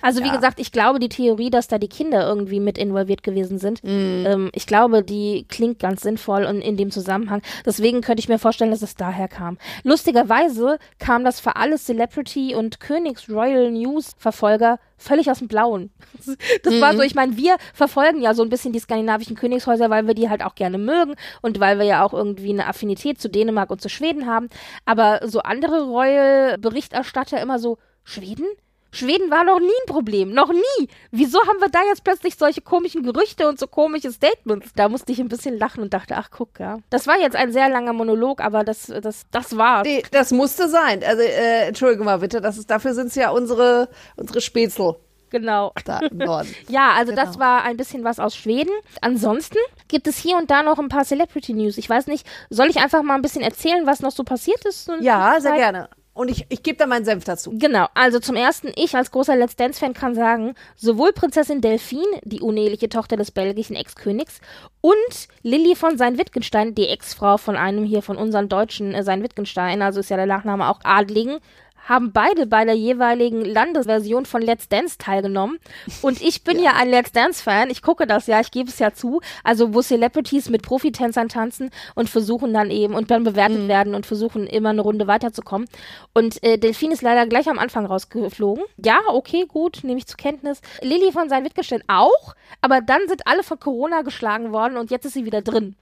[0.00, 0.34] also wie Ja.
[0.36, 4.50] gesagt, ich glaube, die Theorie, dass da die Kinder irgendwie mit involviert gewesen sind, ähm,
[4.54, 7.42] ich glaube, die klingt ganz sinnvoll und in dem Zusammenhang.
[7.66, 9.58] Deswegen könnte ich mir vorstellen, dass es daher kam.
[9.84, 15.90] Lustigerweise kam das für alle Celebrity und Königs Royal News Verfolger völlig aus dem Blauen.
[16.62, 20.06] Das war so, ich meine, wir verfolgen ja so ein bisschen die skandinavischen Königshäuser, weil
[20.06, 23.28] wir die halt auch gerne mögen und weil wir ja auch irgendwie eine Affinität zu
[23.28, 24.48] Dänemark und zu Schweden haben.
[24.84, 28.46] Aber so andere Royal-Berichterstatter immer so, Schweden?
[28.92, 30.88] Schweden war noch nie ein Problem, noch nie.
[31.10, 34.72] Wieso haben wir da jetzt plötzlich solche komischen Gerüchte und so komische Statements?
[34.76, 36.78] Da musste ich ein bisschen lachen und dachte, ach guck, ja.
[36.90, 39.84] Das war jetzt ein sehr langer Monolog, aber das, das, das war's.
[39.86, 41.02] nee, das musste sein.
[41.02, 44.96] Also, äh, entschuldige mal bitte, das ist, dafür sind es ja unsere, unsere Spätzle
[45.30, 45.72] Genau.
[45.86, 46.54] da im Norden.
[46.68, 47.46] Ja, also das Genau.
[47.46, 48.70] war ein bisschen was aus Schweden.
[49.00, 49.56] Ansonsten
[49.88, 51.78] gibt es hier und da noch ein paar Celebrity News.
[51.78, 54.90] Ich weiß nicht, soll ich einfach mal ein bisschen erzählen, was noch so passiert ist?
[55.00, 55.88] Ja, sehr gerne.
[56.14, 57.54] Und ich, ich gebe da meinen Senf dazu.
[57.56, 62.40] Genau, also zum ersten, ich als großer Let's Dance-Fan kann sagen, sowohl Prinzessin Delphine, die
[62.40, 64.40] uneheliche Tochter des belgischen Ex-Königs,
[64.82, 70.00] und Lilly von Sein-Wittgenstein, die Ex-Frau von einem hier von unseren Deutschen äh, Sein-Wittgenstein, also
[70.00, 71.38] ist ja der Nachname auch Adligen,
[71.88, 75.58] haben beide bei der jeweiligen Landesversion von Let's Dance teilgenommen.
[76.00, 77.70] Und ich bin ja, ein Let's Dance-Fan.
[77.70, 79.20] Ich gucke das ja, ich gebe es ja zu.
[79.44, 84.06] Also, wo Celebrities mit Profitänzern tanzen und versuchen dann eben und dann bewertet werden und
[84.06, 85.68] versuchen immer eine Runde weiterzukommen.
[86.14, 88.64] Und äh, Delphine ist leider gleich am Anfang rausgeflogen.
[88.76, 90.60] Ja, okay, gut, nehme ich zur Kenntnis.
[90.80, 95.04] Lilly von sein Wittgenstein auch, aber dann sind alle von Corona geschlagen worden und jetzt
[95.04, 95.76] ist sie wieder drin.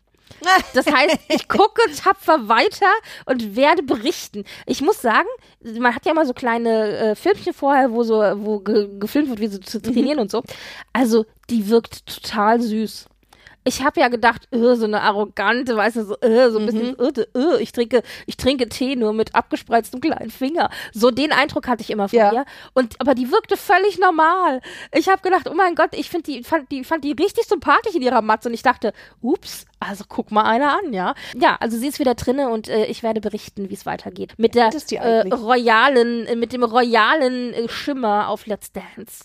[0.75, 2.91] Das heißt, ich gucke tapfer weiter
[3.27, 4.45] und werde berichten.
[4.67, 5.29] Ich muss sagen,
[5.79, 9.41] man hat ja immer so kleine äh, Filmchen vorher, wo so, wo ge gefilmt wird,
[9.41, 10.43] wie sie zu trainieren und so.
[10.93, 13.07] Also, die wirkt total süß.
[13.65, 16.99] Ich habe ja gedacht, äh, so eine arrogante, weißt du, so, äh, so ein bisschen,
[16.99, 20.71] äh, äh, ich trinke, ich trinke Tee nur mit abgespreiztem kleinen Finger.
[20.93, 22.33] So den Eindruck hatte ich immer von Ja.
[22.33, 22.45] ihr.
[22.73, 24.61] Und aber die wirkte völlig normal.
[24.95, 27.95] Ich habe gedacht, oh mein Gott, ich finde die, fand die, fand die richtig sympathisch
[27.95, 31.15] in ihrer Matze und ich dachte, ups, also guck mal einer an, ja.
[31.37, 34.35] Ja, also sie ist wieder drinne und äh, ich werde berichten, wie es weitergeht.
[34.39, 39.25] Mit der äh, royalen, mit dem royalen Schimmer auf Let's Dance.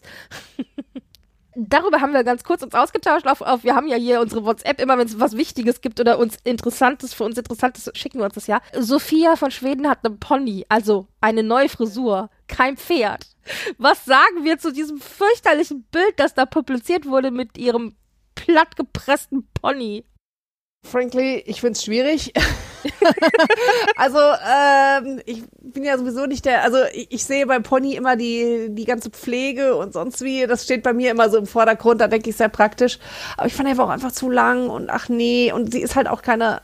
[1.56, 3.28] Darüber haben wir ganz kurz uns ausgetauscht.
[3.28, 6.20] Auf, auf, wir haben ja hier unsere WhatsApp, immer wenn es was Wichtiges gibt oder
[6.20, 8.62] uns Interessantes, für uns Interessantes, schicken wir uns das ja.
[8.78, 13.28] Sophia von Schweden hat eine Pony, also eine neue Frisur, kein Pferd.
[13.78, 17.96] Was sagen wir zu diesem fürchterlichen Bild, das da publiziert wurde mit ihrem
[18.36, 20.04] plattgepressten Pony?
[20.86, 22.32] Frankly, ich find's schwierig.
[23.98, 28.15] also, ähm, ich bin ja sowieso nicht der, also ich, ich sehe beim Pony immer
[28.15, 32.02] die, die ganze Pflege und sonst wie, das steht bei mir immer so im Vordergrund,
[32.02, 33.00] da denke ich sehr praktisch.
[33.38, 36.08] Aber ich fand einfach auch einfach zu lang und ach nee, und sie ist halt
[36.08, 36.62] auch keine,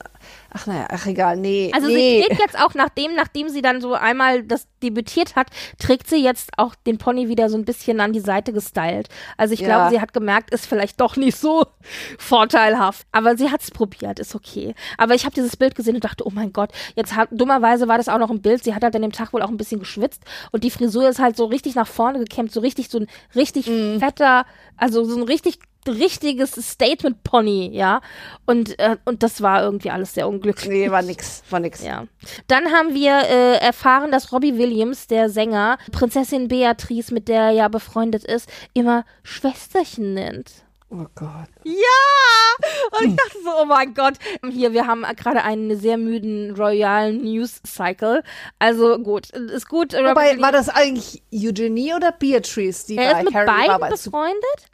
[0.53, 1.71] ach naja, ach egal, nee.
[1.73, 2.21] Also nee.
[2.21, 5.47] sie trägt jetzt auch, nachdem, nachdem sie dann so einmal das debütiert hat,
[5.79, 9.09] trägt sie jetzt auch den Pony wieder so ein bisschen an die Seite gestylt.
[9.37, 9.67] Also ich Ja.
[9.67, 11.65] glaube, sie hat gemerkt, ist vielleicht doch nicht so
[12.17, 13.05] vorteilhaft.
[13.11, 14.75] Aber sie hat es probiert, ist okay.
[14.97, 17.97] Aber ich habe dieses Bild gesehen und dachte, oh mein Gott, jetzt hat, dummerweise war
[17.97, 18.63] das auch noch ein Bild.
[18.63, 21.19] Sie hat halt an dem Tag wohl auch ein bisschen geschwitzt und die Frisur ist
[21.19, 23.99] halt so richtig nach vorne gekämmt, so richtig so ein richtig Mhm.
[23.99, 24.45] fetter,
[24.77, 28.01] also so ein richtig richtiges Statement Pony, ja.
[28.45, 30.69] Und äh, und das war irgendwie alles sehr unglücklich.
[30.69, 31.83] Nee, war nix, war nix.
[31.83, 32.05] Ja.
[32.47, 37.51] Dann haben wir äh, erfahren, dass Robbie Williams, der Sänger, Prinzessin Beatrice, mit der er
[37.51, 40.51] ja befreundet ist, immer Schwesterchen nennt.
[40.93, 41.47] Oh Gott.
[41.63, 42.97] Ja!
[42.99, 44.15] Und ich dachte so, oh mein Gott.
[44.51, 48.23] Hier, wir haben gerade einen sehr müden Royal News Cycle.
[48.59, 49.93] Also gut, ist gut.
[49.93, 53.55] Wobei, war das eigentlich Eugenie oder Beatrice, die er bei ist mit Harry war?
[53.55, 54.71] beiden Bei Super befreundet?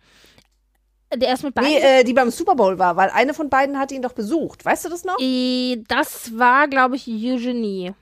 [1.16, 1.70] Der ist mit beiden.
[1.70, 4.66] nee, äh, die beim Super Bowl war, weil eine von beiden hat ihn doch besucht.
[4.66, 5.18] Weißt du das noch?
[5.20, 7.94] äh, das war, glaube ich, Eugenie.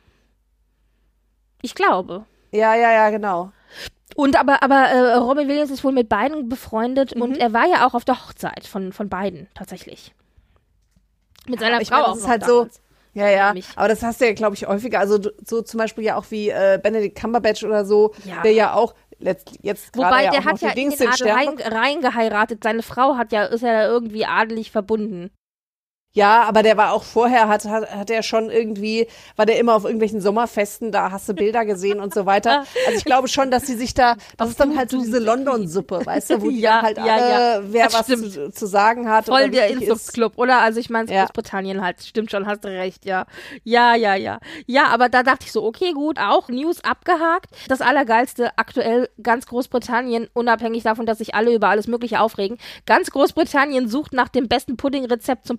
[1.62, 2.26] Ich glaube.
[2.52, 3.52] Ja, ja, ja, genau.
[4.16, 7.22] Und aber, aber äh, Robin Williams ist wohl mit beiden befreundet Mhm.
[7.22, 10.14] und er war ja auch auf der Hochzeit von, von beiden tatsächlich.
[11.48, 12.60] Mit seiner ich Frau meine, auch das ist halt so.
[12.60, 12.82] damals.
[13.14, 13.54] Ja, ja.
[13.54, 13.68] Mich.
[13.78, 15.00] Aber das hast du ja, glaube ich, häufiger.
[15.00, 18.42] Also so zum Beispiel ja auch wie äh, Benedict Cumberbatch oder so, Ja.
[18.42, 21.58] der ja auch letzt, jetzt Wobei der hat ja die in Dings den Adel rein,
[21.60, 22.64] reingeheiratet.
[22.64, 25.32] Seine Frau hat ja, ist ja irgendwie adelig verbunden.
[26.16, 29.76] Ja, aber der war auch vorher, hat, hat, hat er schon irgendwie, war der immer
[29.76, 32.64] auf irgendwelchen Sommerfesten, da hast du Bilder gesehen und so weiter.
[32.88, 36.06] Also ich glaube schon, dass sie sich da, das ist dann halt so diese London-Suppe,
[36.06, 37.62] weißt du, wo Ja, halt ja, alle, ja.
[37.64, 39.26] wer Das was zu, zu sagen hat.
[39.26, 39.68] Voll der.
[39.68, 40.62] Inzuchtsclub, oder?
[40.62, 41.24] Also ich meine, Ja.
[41.26, 43.26] Großbritannien halt, stimmt schon, hast du recht, ja.
[43.66, 44.40] Ja, ja, ja.
[44.68, 47.50] Ja, aber da dachte ich so, okay, gut, auch News abgehakt.
[47.68, 53.12] Das Allergeilste aktuell, ganz Großbritannien, unabhängig davon, dass sich alle über alles Mögliche aufregen, ganz
[53.12, 55.58] Großbritannien sucht nach dem besten Puddingrezept zum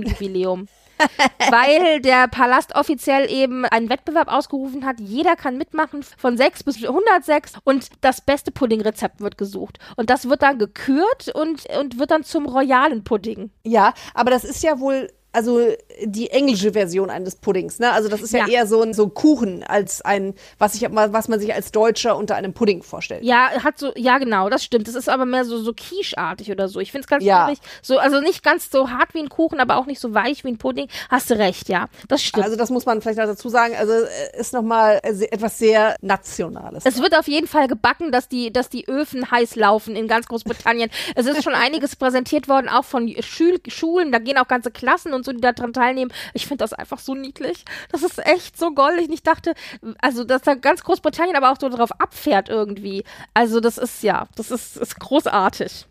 [0.00, 0.68] Platinum-Jubiläum.
[1.50, 5.00] weil der Palast offiziell eben einen Wettbewerb ausgerufen hat.
[5.00, 9.78] Jeder kann mitmachen von 6 bis 106 und das beste Puddingrezept wird gesucht.
[9.96, 13.50] Und das wird dann gekürt und, und wird dann zum royalen Pudding.
[13.64, 15.60] Ja, aber das ist ja wohl also
[16.04, 17.92] die englische Version eines Puddings, ne?
[17.92, 18.48] Also das ist ja, Ja.
[18.48, 22.36] eher so ein so Kuchen als ein was ich was man sich als Deutscher unter
[22.36, 23.22] einem Pudding vorstellt.
[23.24, 24.88] Ja, hat so, ja genau, das stimmt.
[24.88, 26.80] Das ist aber mehr so, so quicheartig oder so.
[26.80, 27.44] Ich finde es ganz Ja.
[27.46, 27.58] schwierig.
[27.82, 30.48] So, also nicht ganz so hart wie ein Kuchen, aber auch nicht so weich wie
[30.48, 30.88] ein Pudding.
[31.10, 31.88] Hast du recht, ja.
[32.08, 32.44] Das stimmt.
[32.44, 33.74] Also das muss man vielleicht auch dazu sagen.
[33.76, 36.84] Also äh, ist noch mal äh, etwas sehr Nationales.
[36.86, 40.26] Es wird auf jeden Fall gebacken, dass die, dass die Öfen heiß laufen in ganz
[40.26, 40.90] Großbritannien.
[41.14, 44.12] es ist schon einiges präsentiert worden, auch von Schul Schulen.
[44.12, 46.12] Da gehen auch ganze Klassen und so, die daran teilnehmen.
[46.32, 47.64] Ich finde das einfach so niedlich.
[47.90, 49.08] Das ist echt so goldig.
[49.08, 49.54] Und ich dachte,
[50.00, 53.04] also, dass da ganz Großbritannien aber auch so drauf abfährt irgendwie.
[53.34, 55.86] Also, das ist ja, das ist, ist großartig.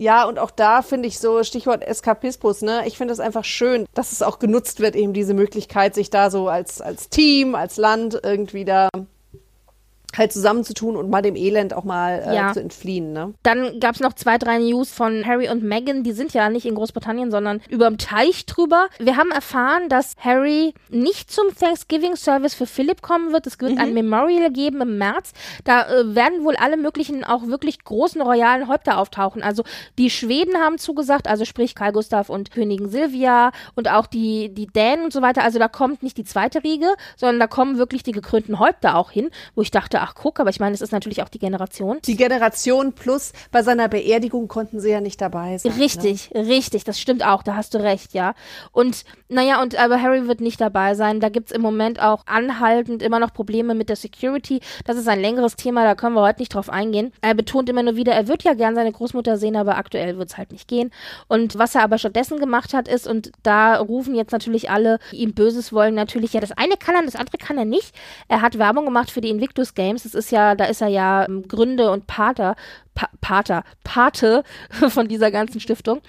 [0.00, 2.86] Ja, und auch da finde ich so Stichwort Eskapismus, ne?
[2.86, 6.30] Ich finde es einfach schön, dass es auch genutzt wird, eben diese Möglichkeit, sich da
[6.30, 8.88] so als, als Team, als Land irgendwie da
[10.16, 12.52] halt zusammenzutun und mal dem Elend auch mal äh, Ja.
[12.52, 13.34] zu entfliehen, ne?
[13.42, 16.02] Dann gab's noch zwei, drei News von Harry und Meghan.
[16.02, 18.88] Die sind ja nicht in Großbritannien, sondern überm Teich drüber.
[18.98, 23.46] Wir haben erfahren, dass Harry nicht zum Thanksgiving Service für Philipp kommen wird.
[23.46, 25.32] Es wird ein Memorial geben im März.
[25.64, 29.42] Da äh, werden wohl alle möglichen, auch wirklich großen royalen Häupter auftauchen.
[29.42, 29.62] Also
[29.98, 34.66] die Schweden haben zugesagt, also sprich Karl Gustav und Königin Silvia und auch die, die
[34.66, 35.42] Dänen und so weiter.
[35.44, 39.10] Also da kommt nicht die zweite Riege, sondern da kommen wirklich die gekrönten Häupter auch
[39.10, 41.98] hin, wo ich dachte, ach guck, aber ich meine, es ist natürlich auch die Generation.
[42.04, 45.72] Die Generation plus bei seiner Beerdigung konnten sie ja nicht dabei sein.
[45.72, 45.80] Ne?
[45.80, 48.34] Richtig, richtig, das stimmt auch, da hast du recht, ja.
[48.72, 51.20] Und naja, und aber Harry wird nicht dabei sein.
[51.20, 54.60] Da gibt's im Moment auch anhaltend immer noch Probleme mit der Security.
[54.84, 57.12] Das ist ein längeres Thema, da können wir heute nicht drauf eingehen.
[57.20, 60.36] Er betont immer nur wieder, er wird ja gern seine Großmutter sehen, aber aktuell wird's
[60.36, 60.90] halt nicht gehen.
[61.28, 65.16] Und was er aber stattdessen gemacht hat, ist, und da rufen jetzt natürlich alle, die
[65.16, 67.94] ihm Böses wollen, natürlich, ja, das eine kann er, das andere kann er nicht.
[68.28, 69.87] Er hat Werbung gemacht für die Invictus Games.
[69.96, 72.56] Das ist ja, da ist er ja ähm, Gründe und Pater,
[72.98, 74.42] pa Pater, Pate
[74.88, 76.00] von dieser ganzen Stiftung.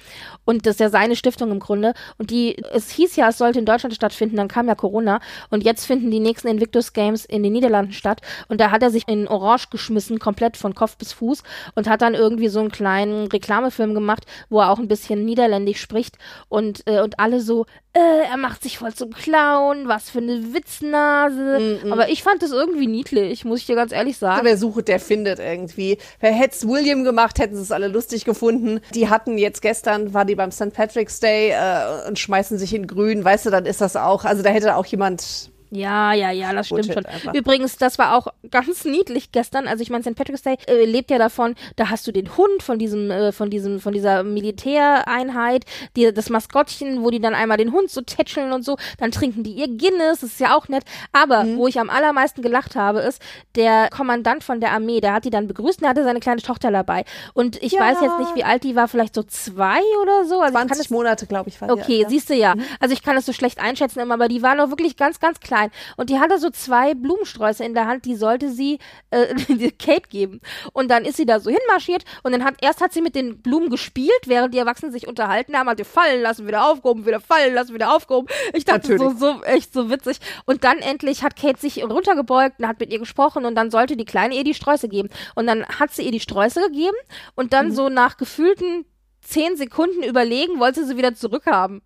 [0.46, 1.94] Und das ist ja seine Stiftung im Grunde.
[2.18, 5.20] Und die, es hieß ja, es sollte in Deutschland stattfinden, dann kam ja Corona.
[5.50, 8.22] Und jetzt finden die nächsten Invictus Games in den Niederlanden statt.
[8.48, 11.44] Und da hat er sich in Orange geschmissen, komplett von Kopf bis Fuß.
[11.76, 15.82] Und hat dann irgendwie so einen kleinen Reklamefilm gemacht, wo er auch ein bisschen niederländisch
[15.82, 16.18] spricht.
[16.48, 20.54] Und, äh, und alle so, äh, er macht sich voll zum Clown, was für eine
[20.54, 21.80] Witznase.
[21.90, 24.46] Aber ich fand das irgendwie niedlich, muss ich dir ganz ehrlich sagen.
[24.46, 25.98] Wer sucht, der findet irgendwie.
[26.20, 28.80] Wer hätte es William gemacht, hätten sie es alle lustig gefunden.
[28.94, 30.74] Die hatten jetzt gestern, war die beim St.
[30.74, 33.24] Patrick's Day äh, und schmeißen sich in grün.
[33.24, 36.68] Weißt du, dann ist das auch, also da hätte auch jemand Ja, ja, ja, das
[36.68, 37.06] stimmt Bullshit schon.
[37.06, 37.34] einfach.
[37.34, 39.68] Übrigens, das war auch ganz niedlich gestern.
[39.68, 40.16] Also ich meine, St.
[40.16, 43.50] Patrick's Day äh, lebt ja davon, da hast du den Hund von diesem, äh, von
[43.50, 48.52] diesem, von dieser Militäreinheit, die, das Maskottchen, wo die dann einmal den Hund so tätscheln
[48.52, 50.84] und so, dann trinken die ihr Guinness, das ist ja auch nett.
[51.12, 51.58] Aber Mhm.
[51.58, 53.22] wo ich am allermeisten gelacht habe, ist,
[53.56, 56.42] der Kommandant von der Armee, der hat die dann begrüßt und der hatte seine kleine
[56.42, 57.06] Tochter dabei.
[57.34, 57.82] Und ich Ja.
[57.82, 60.42] weiß jetzt nicht, wie alt die war, vielleicht so zwei oder so.
[60.42, 62.56] Also ich kann 20 es Monate, glaube ich, war Okay, alt, siehst du ja.
[62.80, 65.40] Also ich kann das so schlecht einschätzen immer, aber die war noch wirklich ganz, ganz
[65.40, 65.59] klein.
[65.98, 68.80] Und die hatte so zwei Blumensträuße in der Hand, die sollte sie
[69.12, 69.36] äh,
[69.80, 70.42] Kate geben.
[70.74, 73.42] Und dann ist sie da so hinmarschiert und dann hat erst hat sie mit den
[73.42, 77.20] Blumen gespielt, während die Erwachsenen sich unterhalten haben, hat sie fallen lassen, wieder aufgehoben, wieder
[77.20, 78.28] fallen lassen, wieder aufgehoben.
[78.54, 79.20] Ich dachte so, Natürlich.
[79.20, 80.20] so echt so witzig.
[80.46, 83.98] Und dann endlich hat Kate sich runtergebeugt und hat mit ihr gesprochen und dann sollte
[83.98, 85.10] die Kleine ihr die Sträuße geben.
[85.36, 86.98] Und dann hat sie ihr die Sträuße gegeben
[87.36, 88.86] und dann so nach gefühlten
[89.22, 91.82] zehn Sekunden überlegen, wollte sie wieder zurückhaben.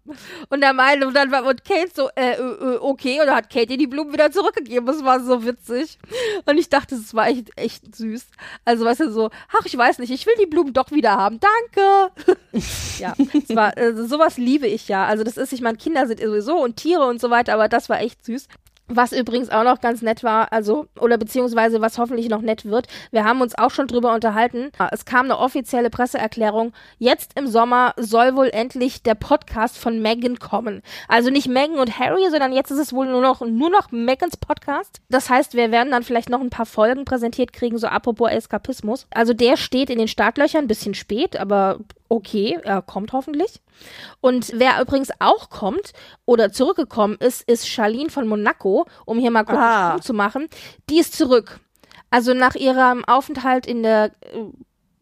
[0.49, 3.35] Und er meinte, und dann war und Kate so, äh, äh, äh, okay, und dann
[3.35, 4.85] hat Kate ihr die Blumen wieder zurückgegeben.
[4.85, 5.97] Das war so witzig.
[6.45, 8.25] Und ich dachte, es war echt, echt süß.
[8.65, 11.39] Also, weißt du, so, ach, ich weiß nicht, ich will die Blumen doch wieder haben.
[11.39, 12.11] Danke.
[12.99, 15.05] ja, es war, äh, sowas liebe ich ja.
[15.05, 17.89] Also, das ist, ich meine, Kinder sind sowieso und Tiere und so weiter, aber das
[17.89, 18.47] war echt süß.
[18.95, 22.87] Was übrigens auch noch ganz nett war, also, oder beziehungsweise was hoffentlich noch nett wird,
[23.11, 24.71] wir haben uns auch schon drüber unterhalten.
[24.91, 26.73] Es kam eine offizielle Presseerklärung.
[26.99, 30.81] Jetzt im Sommer soll wohl endlich der Podcast von Megan kommen.
[31.07, 34.37] Also nicht Megan und Harry, sondern jetzt ist es wohl nur noch, nur noch Megans
[34.37, 35.01] Podcast.
[35.09, 39.07] Das heißt, wir werden dann vielleicht noch ein paar Folgen präsentiert kriegen, so apropos Eskapismus.
[39.11, 43.61] Also der steht in den Startlöchern, ein bisschen spät, aber okay, er kommt hoffentlich.
[44.21, 45.93] Und wer übrigens auch kommt
[46.25, 49.97] oder zurückgekommen ist, ist Charlene von Monaco, um hier mal kurz Ah.
[50.01, 50.47] zu machen.
[50.89, 51.59] Die ist zurück.
[52.09, 54.43] Also nach ihrem Aufenthalt in der äh?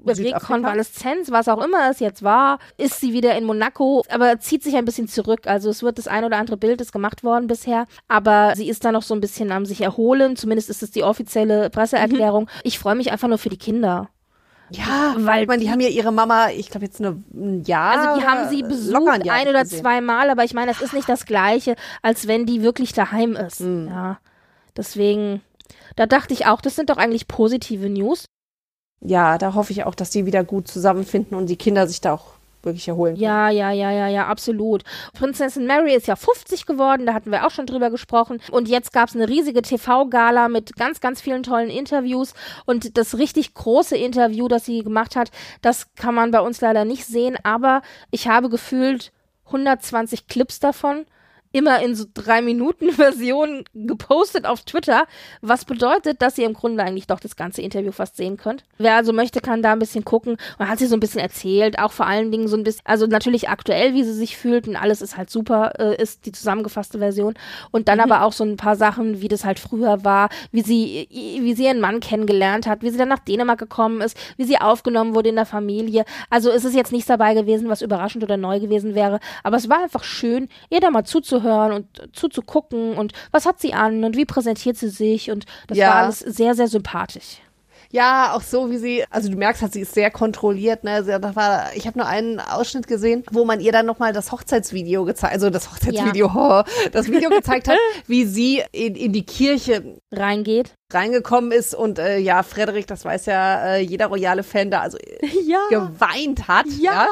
[0.03, 4.75] Rekonvaleszenz, was auch immer es jetzt war, ist sie wieder in Monaco, aber zieht sich
[4.75, 5.41] ein bisschen zurück.
[5.45, 8.83] Also es wird das ein oder andere Bild ist gemacht worden bisher, aber sie ist
[8.83, 10.35] da noch so ein bisschen am sich erholen.
[10.35, 12.49] Zumindest ist es die offizielle Presseerklärung.
[12.63, 14.09] Ich freue mich einfach nur für die Kinder.
[14.73, 17.97] Ja, Weil weil man, die haben ja ihre Mama, ich glaube jetzt nur ein Jahr.
[17.97, 19.79] Also die haben sie besucht ein oder gesehen.
[19.81, 23.35] zwei Mal, aber ich meine, das ist nicht das Gleiche, als wenn die wirklich daheim
[23.35, 23.59] ist.
[23.59, 23.87] Hm.
[23.87, 24.19] Ja,
[24.77, 25.41] deswegen,
[25.95, 28.25] da dachte ich auch, das sind doch eigentlich positive News.
[29.03, 32.13] Ja, da hoffe ich auch, dass die wieder gut zusammenfinden und die Kinder sich da
[32.13, 33.15] auch wirklich erholen.
[33.15, 33.23] können.
[33.23, 34.83] Ja, ja, ja, ja, ja, absolut.
[35.13, 38.39] Prinzessin Mary ist ja 50 geworden, da hatten wir auch schon drüber gesprochen.
[38.51, 42.33] Und jetzt gab es eine riesige TV-Gala mit ganz, ganz vielen tollen Interviews.
[42.65, 46.85] Und das richtig große Interview, das sie gemacht hat, das kann man bei uns leider
[46.85, 47.37] nicht sehen.
[47.43, 49.11] Aber ich habe gefühlt
[49.47, 51.05] 120 Clips davon.
[51.51, 55.05] Immer in so drei Minuten Versionen gepostet auf Twitter,
[55.41, 58.63] was bedeutet, dass ihr im Grunde eigentlich doch das ganze Interview fast sehen könnt.
[58.77, 60.37] Wer also möchte, kann da ein bisschen gucken.
[60.57, 63.05] Und hat sie so ein bisschen erzählt, auch vor allen Dingen so ein bisschen, also
[63.05, 66.99] natürlich aktuell, wie sie sich fühlt und alles ist halt super, äh, ist die zusammengefasste
[66.99, 67.33] Version.
[67.71, 71.07] Und dann aber auch so ein paar Sachen, wie das halt früher war, wie sie,
[71.11, 74.57] wie sie ihren Mann kennengelernt hat, wie sie dann nach Dänemark gekommen ist, wie sie
[74.57, 76.05] aufgenommen wurde in der Familie.
[76.29, 79.69] Also es ist jetzt nichts dabei gewesen, was überraschend oder neu gewesen wäre, aber es
[79.69, 81.40] war einfach schön, ihr da mal zuzuhören
[81.73, 85.87] und zuzugucken und was hat sie an und wie präsentiert sie sich und das Ja.
[85.89, 87.41] war alles sehr, sehr sympathisch.
[87.91, 90.83] Ja, auch so wie sie, also du merkst halt, sie ist sehr kontrolliert.
[90.83, 91.03] Ne?
[91.03, 94.31] Sie, das war, ich habe nur einen Ausschnitt gesehen, wo man ihr dann nochmal das
[94.31, 97.77] Hochzeitsvideo gezeigt, also das Hochzeitsvideo, oh, das Video gezeigt hat,
[98.07, 100.73] wie sie in, in die Kirche Reingeht.
[100.93, 104.97] reingekommen ist und äh, ja, Frederik, das weiß ja äh, jeder royale Fan da, also
[105.45, 105.59] Ja.
[105.69, 106.65] geweint hat.
[106.79, 107.07] Ja.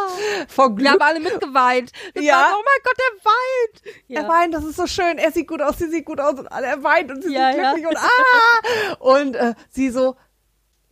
[0.48, 1.02] vor Wir haben Glück.
[1.02, 1.92] alle mitgeweint.
[2.14, 2.36] Wir Ja.
[2.36, 3.98] waren, oh mein Gott, er weint.
[4.08, 4.22] Ja.
[4.22, 5.18] Er weint, das ist so schön.
[5.18, 7.52] Er sieht gut aus, sie sieht gut aus und alle er weint und sie Ja,
[7.52, 7.74] sind ja.
[7.74, 8.96] glücklich und ah!
[9.00, 10.16] Und äh, sie so,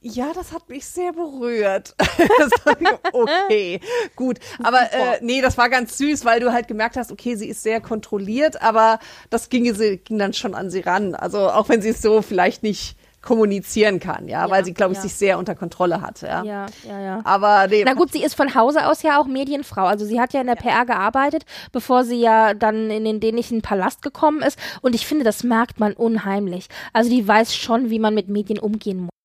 [0.08, 1.96] ja, das hat mich sehr berührt.
[2.00, 3.80] ich, okay,
[4.16, 4.40] gut.
[4.64, 7.64] Aber äh, nee, das war ganz süß, weil du halt gemerkt hast, okay, sie ist
[7.64, 11.16] sehr kontrolliert, aber das ging, sie, ging dann schon an sie ran.
[11.16, 14.94] Also auch wenn sie es so vielleicht nicht kommunizieren kann, ja, Ja, weil sie, glaube
[14.94, 15.02] ich, ja.
[15.02, 16.44] sich sehr unter Kontrolle hat, ja.
[16.44, 17.22] Ja, ja, ja.
[17.26, 19.86] Aber nee, Na gut, sie ist von Hause aus ja auch Medienfrau.
[19.86, 21.44] Also sie hat ja in der PR gearbeitet,
[21.74, 24.58] bevor sie ja dann in den dänischen Palast gekommen ist.
[24.82, 26.68] Und ich finde, das merkt man unheimlich.
[26.94, 29.17] Also die weiß schon, wie man mit Medien umgehen muss.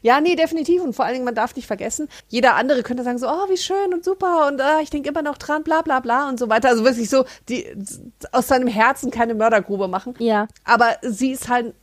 [0.00, 0.82] Ja, nee, definitiv.
[0.82, 3.56] Und vor allen Dingen, man darf nicht vergessen, jeder andere könnte sagen so, oh, wie
[3.56, 6.48] schön und super und ah, ich denke immer noch dran, bla bla bla und so
[6.48, 6.70] weiter.
[6.70, 7.66] Also wirklich so, die
[8.32, 10.14] aus seinem Herzen keine Mördergrube machen.
[10.18, 10.48] Ja.
[10.64, 11.74] Aber sie ist halt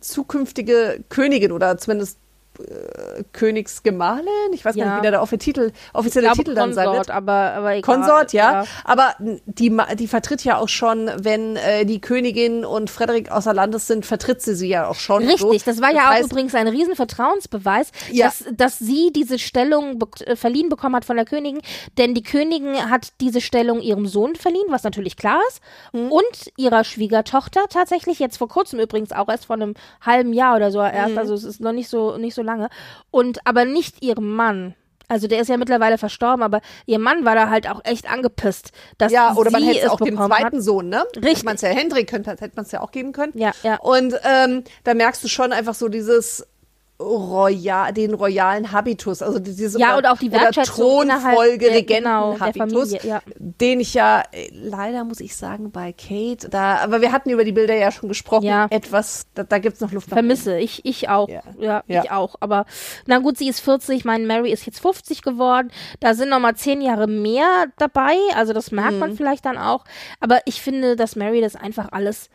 [0.00, 2.18] zukünftige Königin oder zumindest
[2.62, 4.26] äh, Königsgemahlin.
[4.52, 4.90] Ich weiß gar Ja.
[4.94, 7.16] nicht, wie der, der Titel, offizielle glaube Titel dann sein Konsort, wird.
[7.16, 7.82] aber, aber egal.
[7.96, 8.64] Konsort, ja.
[8.84, 9.14] Aber
[9.46, 14.06] die, die vertritt ja auch schon, wenn äh, die Königin und Frederik außer Landes sind,
[14.06, 15.24] vertritt sie sie ja auch schon.
[15.26, 15.70] Richtig, so.
[15.70, 18.26] das war ja auch heißt, übrigens ein riesen Vertrauensbeweis, Ja.
[18.26, 21.60] dass, dass sie diese Stellung be äh, verliehen bekommen hat von der Königin,
[21.98, 25.60] denn die Königin hat diese Stellung ihrem Sohn verliehen, was natürlich klar ist,
[25.92, 26.10] Hm.
[26.10, 30.70] und ihrer Schwiegertochter tatsächlich jetzt vor kurzem übrigens auch erst vor einem halben Jahr oder
[30.70, 31.18] so erst, Hm.
[31.18, 32.49] also es ist noch nicht so nicht so lange
[33.10, 34.74] und aber nicht ihrem Mann.
[35.10, 38.70] Also der ist ja mittlerweile verstorben, aber ihr Mann war da halt auch echt angepisst,
[38.96, 40.62] dass Ja, oder man hätte es auch dem zweiten hat.
[40.62, 41.04] Sohn, ne?
[41.16, 41.30] Richtig.
[41.30, 43.32] Hätte man es ja Hendrik könnte, hätte man es ja auch geben können.
[43.34, 43.80] Ja, ja.
[43.80, 46.46] Und ähm, da merkst du schon einfach so dieses
[47.00, 52.34] Royal, den royalen Habitus, also diese Ja, und auch die oder Wertschätzung Thronfolge, der- genau,
[52.36, 53.22] der Regentenhabitus, Familie, ja.
[53.38, 57.52] den ich ja leider muss ich sagen bei Kate, da, aber wir hatten über die
[57.52, 58.66] Bilder ja schon gesprochen, Ja.
[58.70, 61.28] etwas, da, da gibt's noch Luft nach Vermisse, ich, ich auch.
[61.28, 61.42] Ja.
[61.58, 62.02] Ja, Ja.
[62.04, 62.36] ich auch.
[62.40, 62.66] Aber
[63.06, 65.70] na gut, sie ist 40, mein Mary ist jetzt 50 geworden.
[66.00, 68.14] Da sind noch mal zehn Jahre mehr dabei.
[68.34, 68.98] Also das merkt Mhm.
[68.98, 69.84] man vielleicht dann auch.
[70.20, 72.28] Aber ich finde, dass Mary das einfach alles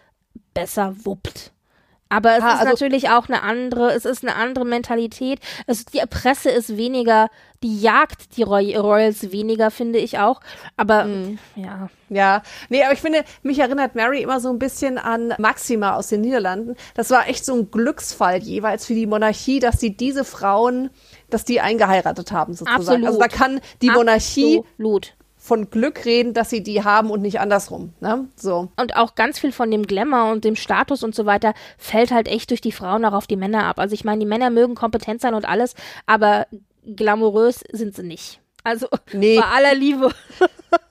[0.54, 1.52] besser wuppt.
[2.08, 5.40] Aber es Ah, ist also- natürlich auch eine andere, es ist eine andere Mentalität.
[5.66, 7.30] Es, die Presse ist weniger,
[7.64, 10.40] die jagt die Roy Royals weniger, finde ich auch.
[10.78, 11.40] Aber Mhm.
[11.56, 15.96] ja, Ja, nee, aber ich finde, mich erinnert Mary immer so ein bisschen an Maxima
[15.96, 16.76] aus den Niederlanden.
[16.94, 20.92] Das war echt so ein Glücksfall jeweils für die Monarchie, dass sie diese Frauen,
[21.32, 22.80] dass die eingeheiratet haben sozusagen.
[22.82, 23.08] Absolut.
[23.08, 25.15] Also da kann die Monarchie absolut.
[25.46, 27.94] Von Glück reden, dass sie die haben und nicht andersrum.
[28.00, 28.28] Ne?
[28.36, 28.70] So.
[28.78, 32.28] und auch ganz viel von dem Glamour und dem Status und so weiter fällt halt
[32.28, 33.80] echt durch die Frauen auch auf die Männer ab.
[33.80, 36.48] Also ich meine, die Männer mögen kompetent sein und alles, aber
[36.96, 38.40] glamourös sind sie nicht.
[38.64, 39.38] Also Nee.
[39.40, 40.12] bei aller Liebe.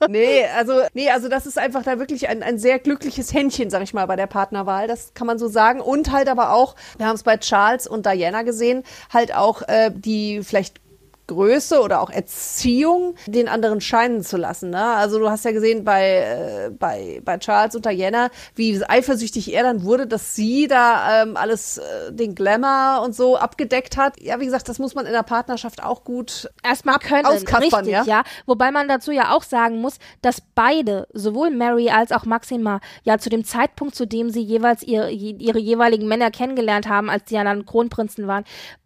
[0.09, 3.83] Nee, also, nee, also das ist einfach da wirklich ein, ein sehr glückliches Händchen, sag
[3.83, 4.87] ich mal, bei der Partnerwahl.
[4.87, 5.79] Das kann man so sagen.
[5.79, 9.91] Und halt aber auch, wir haben es bei Charles und Diana gesehen, halt auch äh,
[9.93, 10.79] die vielleicht
[11.27, 14.69] Größe oder auch Erziehung den anderen scheinen zu lassen.
[14.69, 14.83] Ne?
[14.83, 19.63] Also du hast ja gesehen bei, äh, bei, bei Charles und Diana, wie eifersüchtig er
[19.63, 24.19] dann wurde, dass sie da ähm, alles, äh, den Glamour und so abgedeckt hat.
[24.21, 27.25] Ja, wie gesagt, das muss man in der Partnerschaft auch gut erstmal können.
[27.25, 28.03] Richtig, ja?
[28.03, 28.23] ja.
[28.45, 33.17] Wobei man dazu ja auch sagen muss, dass beide, sowohl Mary als auch Maxima, ja
[33.17, 37.35] zu dem Zeitpunkt, zu dem sie jeweils ihr, ihre jeweiligen Männer kennengelernt haben, als sie
[37.35, 38.43] ja dann Kronprinzen waren,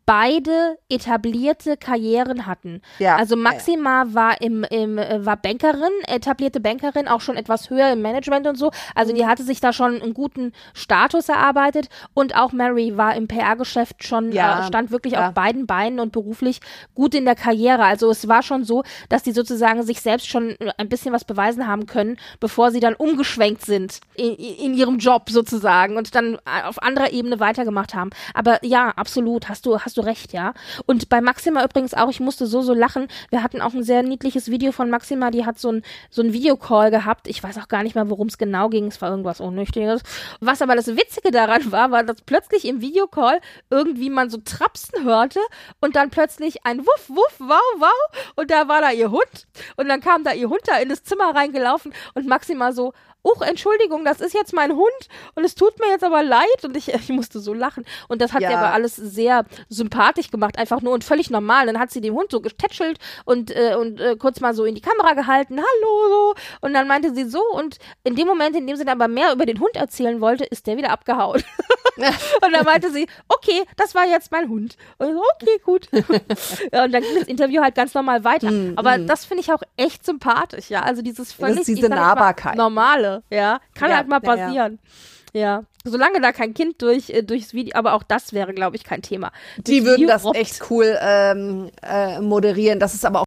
[0.10, 2.82] beide etablierte Karrieren hatten.
[2.98, 4.14] Ja, also Maxima ja.
[4.16, 8.56] war im, im äh, war Bankerin, etablierte Bankerin, auch schon etwas höher im Management und
[8.56, 8.72] so.
[8.96, 9.28] Also die mhm.
[9.28, 14.32] hatte sich da schon einen guten Status erarbeitet und auch Mary war im PR-Geschäft schon
[14.32, 16.60] ja, äh, stand wirklich auf beiden Beinen und beruflich
[16.96, 17.84] gut in der Karriere.
[17.84, 21.68] Also es war schon so, dass die sozusagen sich selbst schon ein bisschen was beweisen
[21.68, 26.82] haben können, bevor sie dann umgeschwenkt sind in, in ihrem Job sozusagen und dann auf
[26.82, 28.10] anderer Ebene weitergemacht haben.
[28.34, 30.54] Aber ja, absolut, hast du hast du du recht, ja.
[30.86, 33.08] Und bei Maxima übrigens auch, ich musste so, so lachen.
[33.30, 36.34] Wir hatten auch ein sehr niedliches Video von Maxima, die hat so ein, so ein
[36.34, 37.28] Videocall gehabt.
[37.28, 38.88] Ich weiß auch gar nicht mehr, worum es genau ging.
[38.88, 40.02] Es war irgendwas Unnüchtiges.
[40.40, 43.40] Was aber das Witzige daran war, war, dass plötzlich im Videocall
[43.70, 45.40] irgendwie man so Trapsen hörte
[45.82, 48.32] und dann plötzlich ein Wuff, Wuff, wow, wow.
[48.36, 49.48] Und da war da ihr Hund.
[49.76, 52.94] Und dann kam da ihr Hund da in das Zimmer reingelaufen und Maxima so,
[53.24, 56.76] uch, Entschuldigung, das ist jetzt mein Hund und es tut mir jetzt aber leid und
[56.78, 57.86] ich, ich musste so lachen.
[58.08, 58.58] Und das hat ja.
[58.58, 59.89] aber alles sehr sympathisch
[60.32, 61.66] gemacht, einfach nur und völlig normal.
[61.66, 64.76] Dann hat sie den Hund so getätschelt und, äh, und äh, kurz mal so in
[64.76, 66.36] die Kamera gehalten, hallo, so.
[66.62, 69.34] Und dann meinte sie so und in dem Moment, in dem sie dann aber mehr
[69.34, 71.44] über den Hund erzählen wollte, ist der wieder abgehauen.
[71.98, 74.78] und dann meinte sie, okay, das war jetzt mein Hund.
[74.98, 75.90] Und so, okay, gut.
[76.74, 78.52] ja, und dann ging das Interview halt ganz normal weiter.
[78.52, 79.08] Mm, aber mm.
[79.08, 80.82] das finde ich auch echt sympathisch, ja.
[80.84, 82.56] Also dieses völlig, das ist diese Nahbarkeit.
[82.56, 84.80] normale ja, kann ja, halt mal passieren.
[84.82, 84.90] Ja,
[85.34, 85.64] ja.
[85.86, 89.02] Solange da kein Kind durch, äh, durchs Video, aber auch das wäre, glaube ich, kein
[89.02, 89.32] Thema.
[89.58, 90.38] Die würden das robbt.
[90.38, 93.26] echt cool ähm, äh, moderieren, dass es aber auch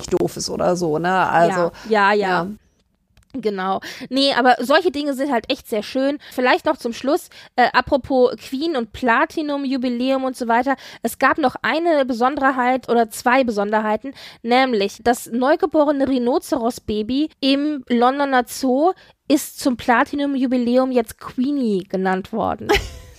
[0.00, 1.28] nicht doof ist oder so, ne?
[1.28, 2.12] Also, ja, ja.
[2.12, 2.14] ja.
[2.14, 2.46] ja.
[3.32, 3.80] Genau.
[4.08, 6.18] Nee, aber solche Dinge sind halt echt sehr schön.
[6.32, 10.74] Vielleicht noch zum Schluss, äh, apropos Queen und Platinum, Jubiläum und so weiter.
[11.02, 18.92] Es gab noch eine Besonderheit oder zwei Besonderheiten, nämlich das neugeborene Rhinoceros-Baby im Londoner Zoo
[19.28, 22.66] ist zum Platinum-Jubiläum jetzt Queenie genannt worden.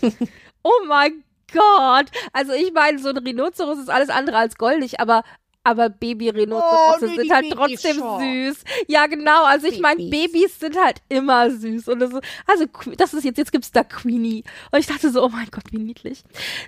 [0.63, 2.07] oh mein Gott.
[2.33, 5.23] Also ich meine, so ein Rhinoceros ist alles andere als goldig, aber
[5.63, 8.63] aber Baby-Rhinozerosse oh, sind halt trotzdem süß.
[8.87, 9.43] Ja, genau.
[9.45, 11.87] Also ich meine, Babys sind halt immer süß.
[11.87, 12.65] Und das ist, also
[12.97, 14.43] das ist jetzt, jetzt gibt's da Queenie.
[14.71, 16.23] Und ich dachte so, oh mein Gott, wie niedlich.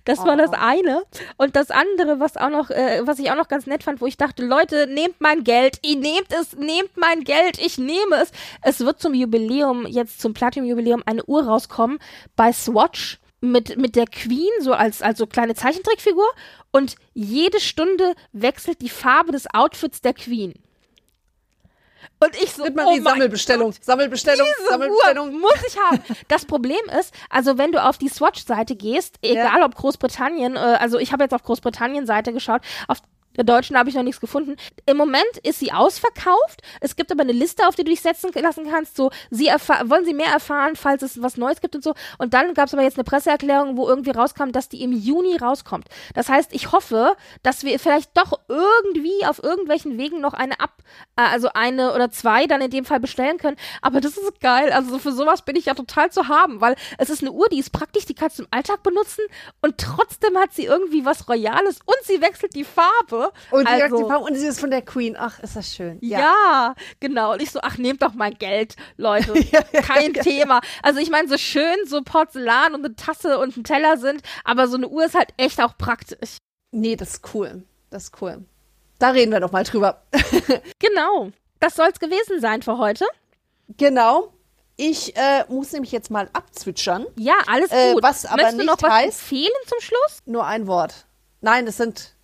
[0.05, 0.25] Das oh.
[0.25, 0.57] war das oh.
[0.59, 1.01] eine.
[1.37, 4.05] Und das andere, was auch noch, äh, was ich auch noch ganz nett fand, wo
[4.05, 8.31] ich dachte, Leute, nehmt mein Geld, ihr nehmt es, nehmt mein Geld, ich nehme es.
[8.61, 11.97] Es wird zum Jubiläum, jetzt zum Platinum-Jubiläum, eine Uhr rauskommen
[12.35, 16.27] bei Swatch mit, mit der Queen, so als, als so kleine Zeichentrickfigur.
[16.71, 20.53] Und jede Stunde wechselt die Farbe des Outfits der Queen.
[22.19, 25.33] Und ich so, oh Sammelbestellung, Gott, Sammelbestellung, Sammelbestellung.
[25.33, 25.99] Uhr muss ich haben.
[26.29, 29.65] Das Problem ist, also wenn du auf die Swatch-Seite gehst, egal ja.
[29.65, 32.99] ob Großbritannien, äh, also ich habe jetzt auf Großbritannien-Seite geschaut, auf
[33.35, 34.55] der deutschen habe ich noch nichts gefunden.
[34.85, 36.61] Im Moment ist sie ausverkauft.
[36.81, 38.95] Es gibt aber eine Liste, auf die du dich setzen lassen kannst.
[38.95, 41.93] So, sie wollen sie mehr erfahren, falls es was Neues gibt und so.
[42.17, 45.37] Und dann gab es aber jetzt eine Presseerklärung, wo irgendwie rauskam, dass die im Juni
[45.37, 45.87] rauskommt.
[46.13, 50.77] Das heißt, ich hoffe, dass wir vielleicht doch irgendwie auf irgendwelchen Wegen noch eine ab,
[51.15, 53.57] äh, also eine oder zwei dann in dem Fall bestellen können.
[53.81, 54.71] Aber das ist geil.
[54.71, 57.59] Also für sowas bin ich ja total zu haben, weil es ist eine Uhr, die
[57.59, 59.23] ist praktisch, die kannst du im Alltag benutzen
[59.61, 63.22] und trotzdem hat sie irgendwie was Royales und sie wechselt die Farbe.
[63.51, 65.15] Und, also, die und sie ist von der Queen.
[65.17, 65.97] Ach, ist das schön.
[66.01, 67.33] Ja, ja genau.
[67.33, 69.33] Und ich so, ach, nehmt doch mein Geld, Leute.
[69.73, 70.61] Kein Thema.
[70.81, 74.67] Also ich meine, so schön so Porzellan und eine Tasse und ein Teller sind, aber
[74.67, 76.37] so eine Uhr ist halt echt auch praktisch.
[76.71, 77.63] Nee, das ist cool.
[77.89, 78.43] Das ist cool.
[78.99, 80.01] Da reden wir doch mal drüber.
[80.79, 81.31] genau.
[81.59, 83.05] Das soll's gewesen sein für heute.
[83.77, 84.33] Genau.
[84.75, 87.05] Ich äh, muss nämlich jetzt mal abzwitschern.
[87.15, 88.03] Ja, alles äh, gut.
[88.03, 90.19] Äh, was aber Möchtest nicht du noch was heißt, empfehlen zum Schluss?
[90.25, 91.05] Nur ein Wort.
[91.41, 92.15] Nein, es sind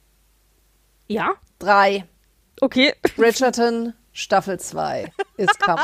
[1.09, 1.33] ja?
[1.57, 2.05] Drei.
[2.61, 2.93] Okay.
[3.15, 5.83] Bridgerton Staffel 2 ist coming.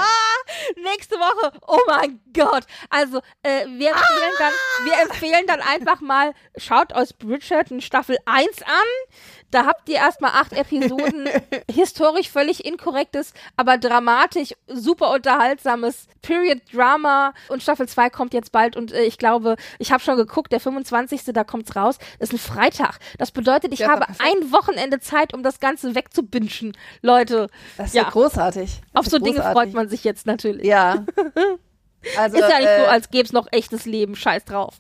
[0.84, 1.58] Nächste Woche.
[1.68, 2.66] Oh mein Gott.
[2.90, 4.54] Also, äh, wir, empfehlen dann,
[4.84, 9.45] wir empfehlen dann einfach mal, schaut aus Bridgerton Staffel 1 an.
[9.56, 11.30] Da habt ihr erstmal acht Episoden
[11.72, 17.34] historisch völlig inkorrektes, aber dramatisch, super unterhaltsames Period-Drama.
[17.48, 20.60] Und Staffel 2 kommt jetzt bald und äh, ich glaube, ich habe schon geguckt, der
[20.60, 21.24] 25.
[21.28, 22.00] da kommt's raus.
[22.20, 23.00] Das ist ein Freitag.
[23.18, 26.76] Das bedeutet, ich ja, habe ein Wochenende Zeit, um das Ganze wegzubinschen.
[27.02, 27.48] Leute.
[27.78, 28.82] Das ist ja, großartig.
[28.92, 29.42] Das Auf so großartig.
[29.42, 30.66] Dinge freut man sich jetzt natürlich.
[30.66, 31.06] Ja.
[32.18, 34.16] Also, ist ja nicht äh, so, als gäbe es noch echtes Leben.
[34.16, 34.76] Scheiß drauf.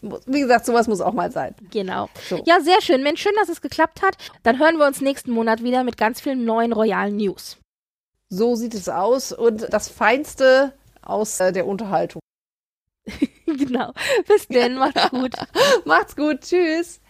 [0.26, 1.54] Wie gesagt, sowas muss auch mal sein.
[1.70, 2.08] Genau.
[2.28, 2.42] So.
[2.46, 3.02] Ja, sehr schön.
[3.02, 4.16] Mensch, schön, dass es geklappt hat.
[4.42, 7.58] Dann hören wir uns nächsten Monat wieder mit ganz vielen neuen royalen News.
[8.28, 9.32] So sieht es aus.
[9.32, 12.20] Und das Feinste aus äh, der Unterhaltung.
[13.46, 13.92] genau.
[14.26, 14.76] Bis denn.
[14.76, 15.34] Macht's gut.
[15.84, 16.40] Macht's gut.
[16.40, 17.00] Tschüss.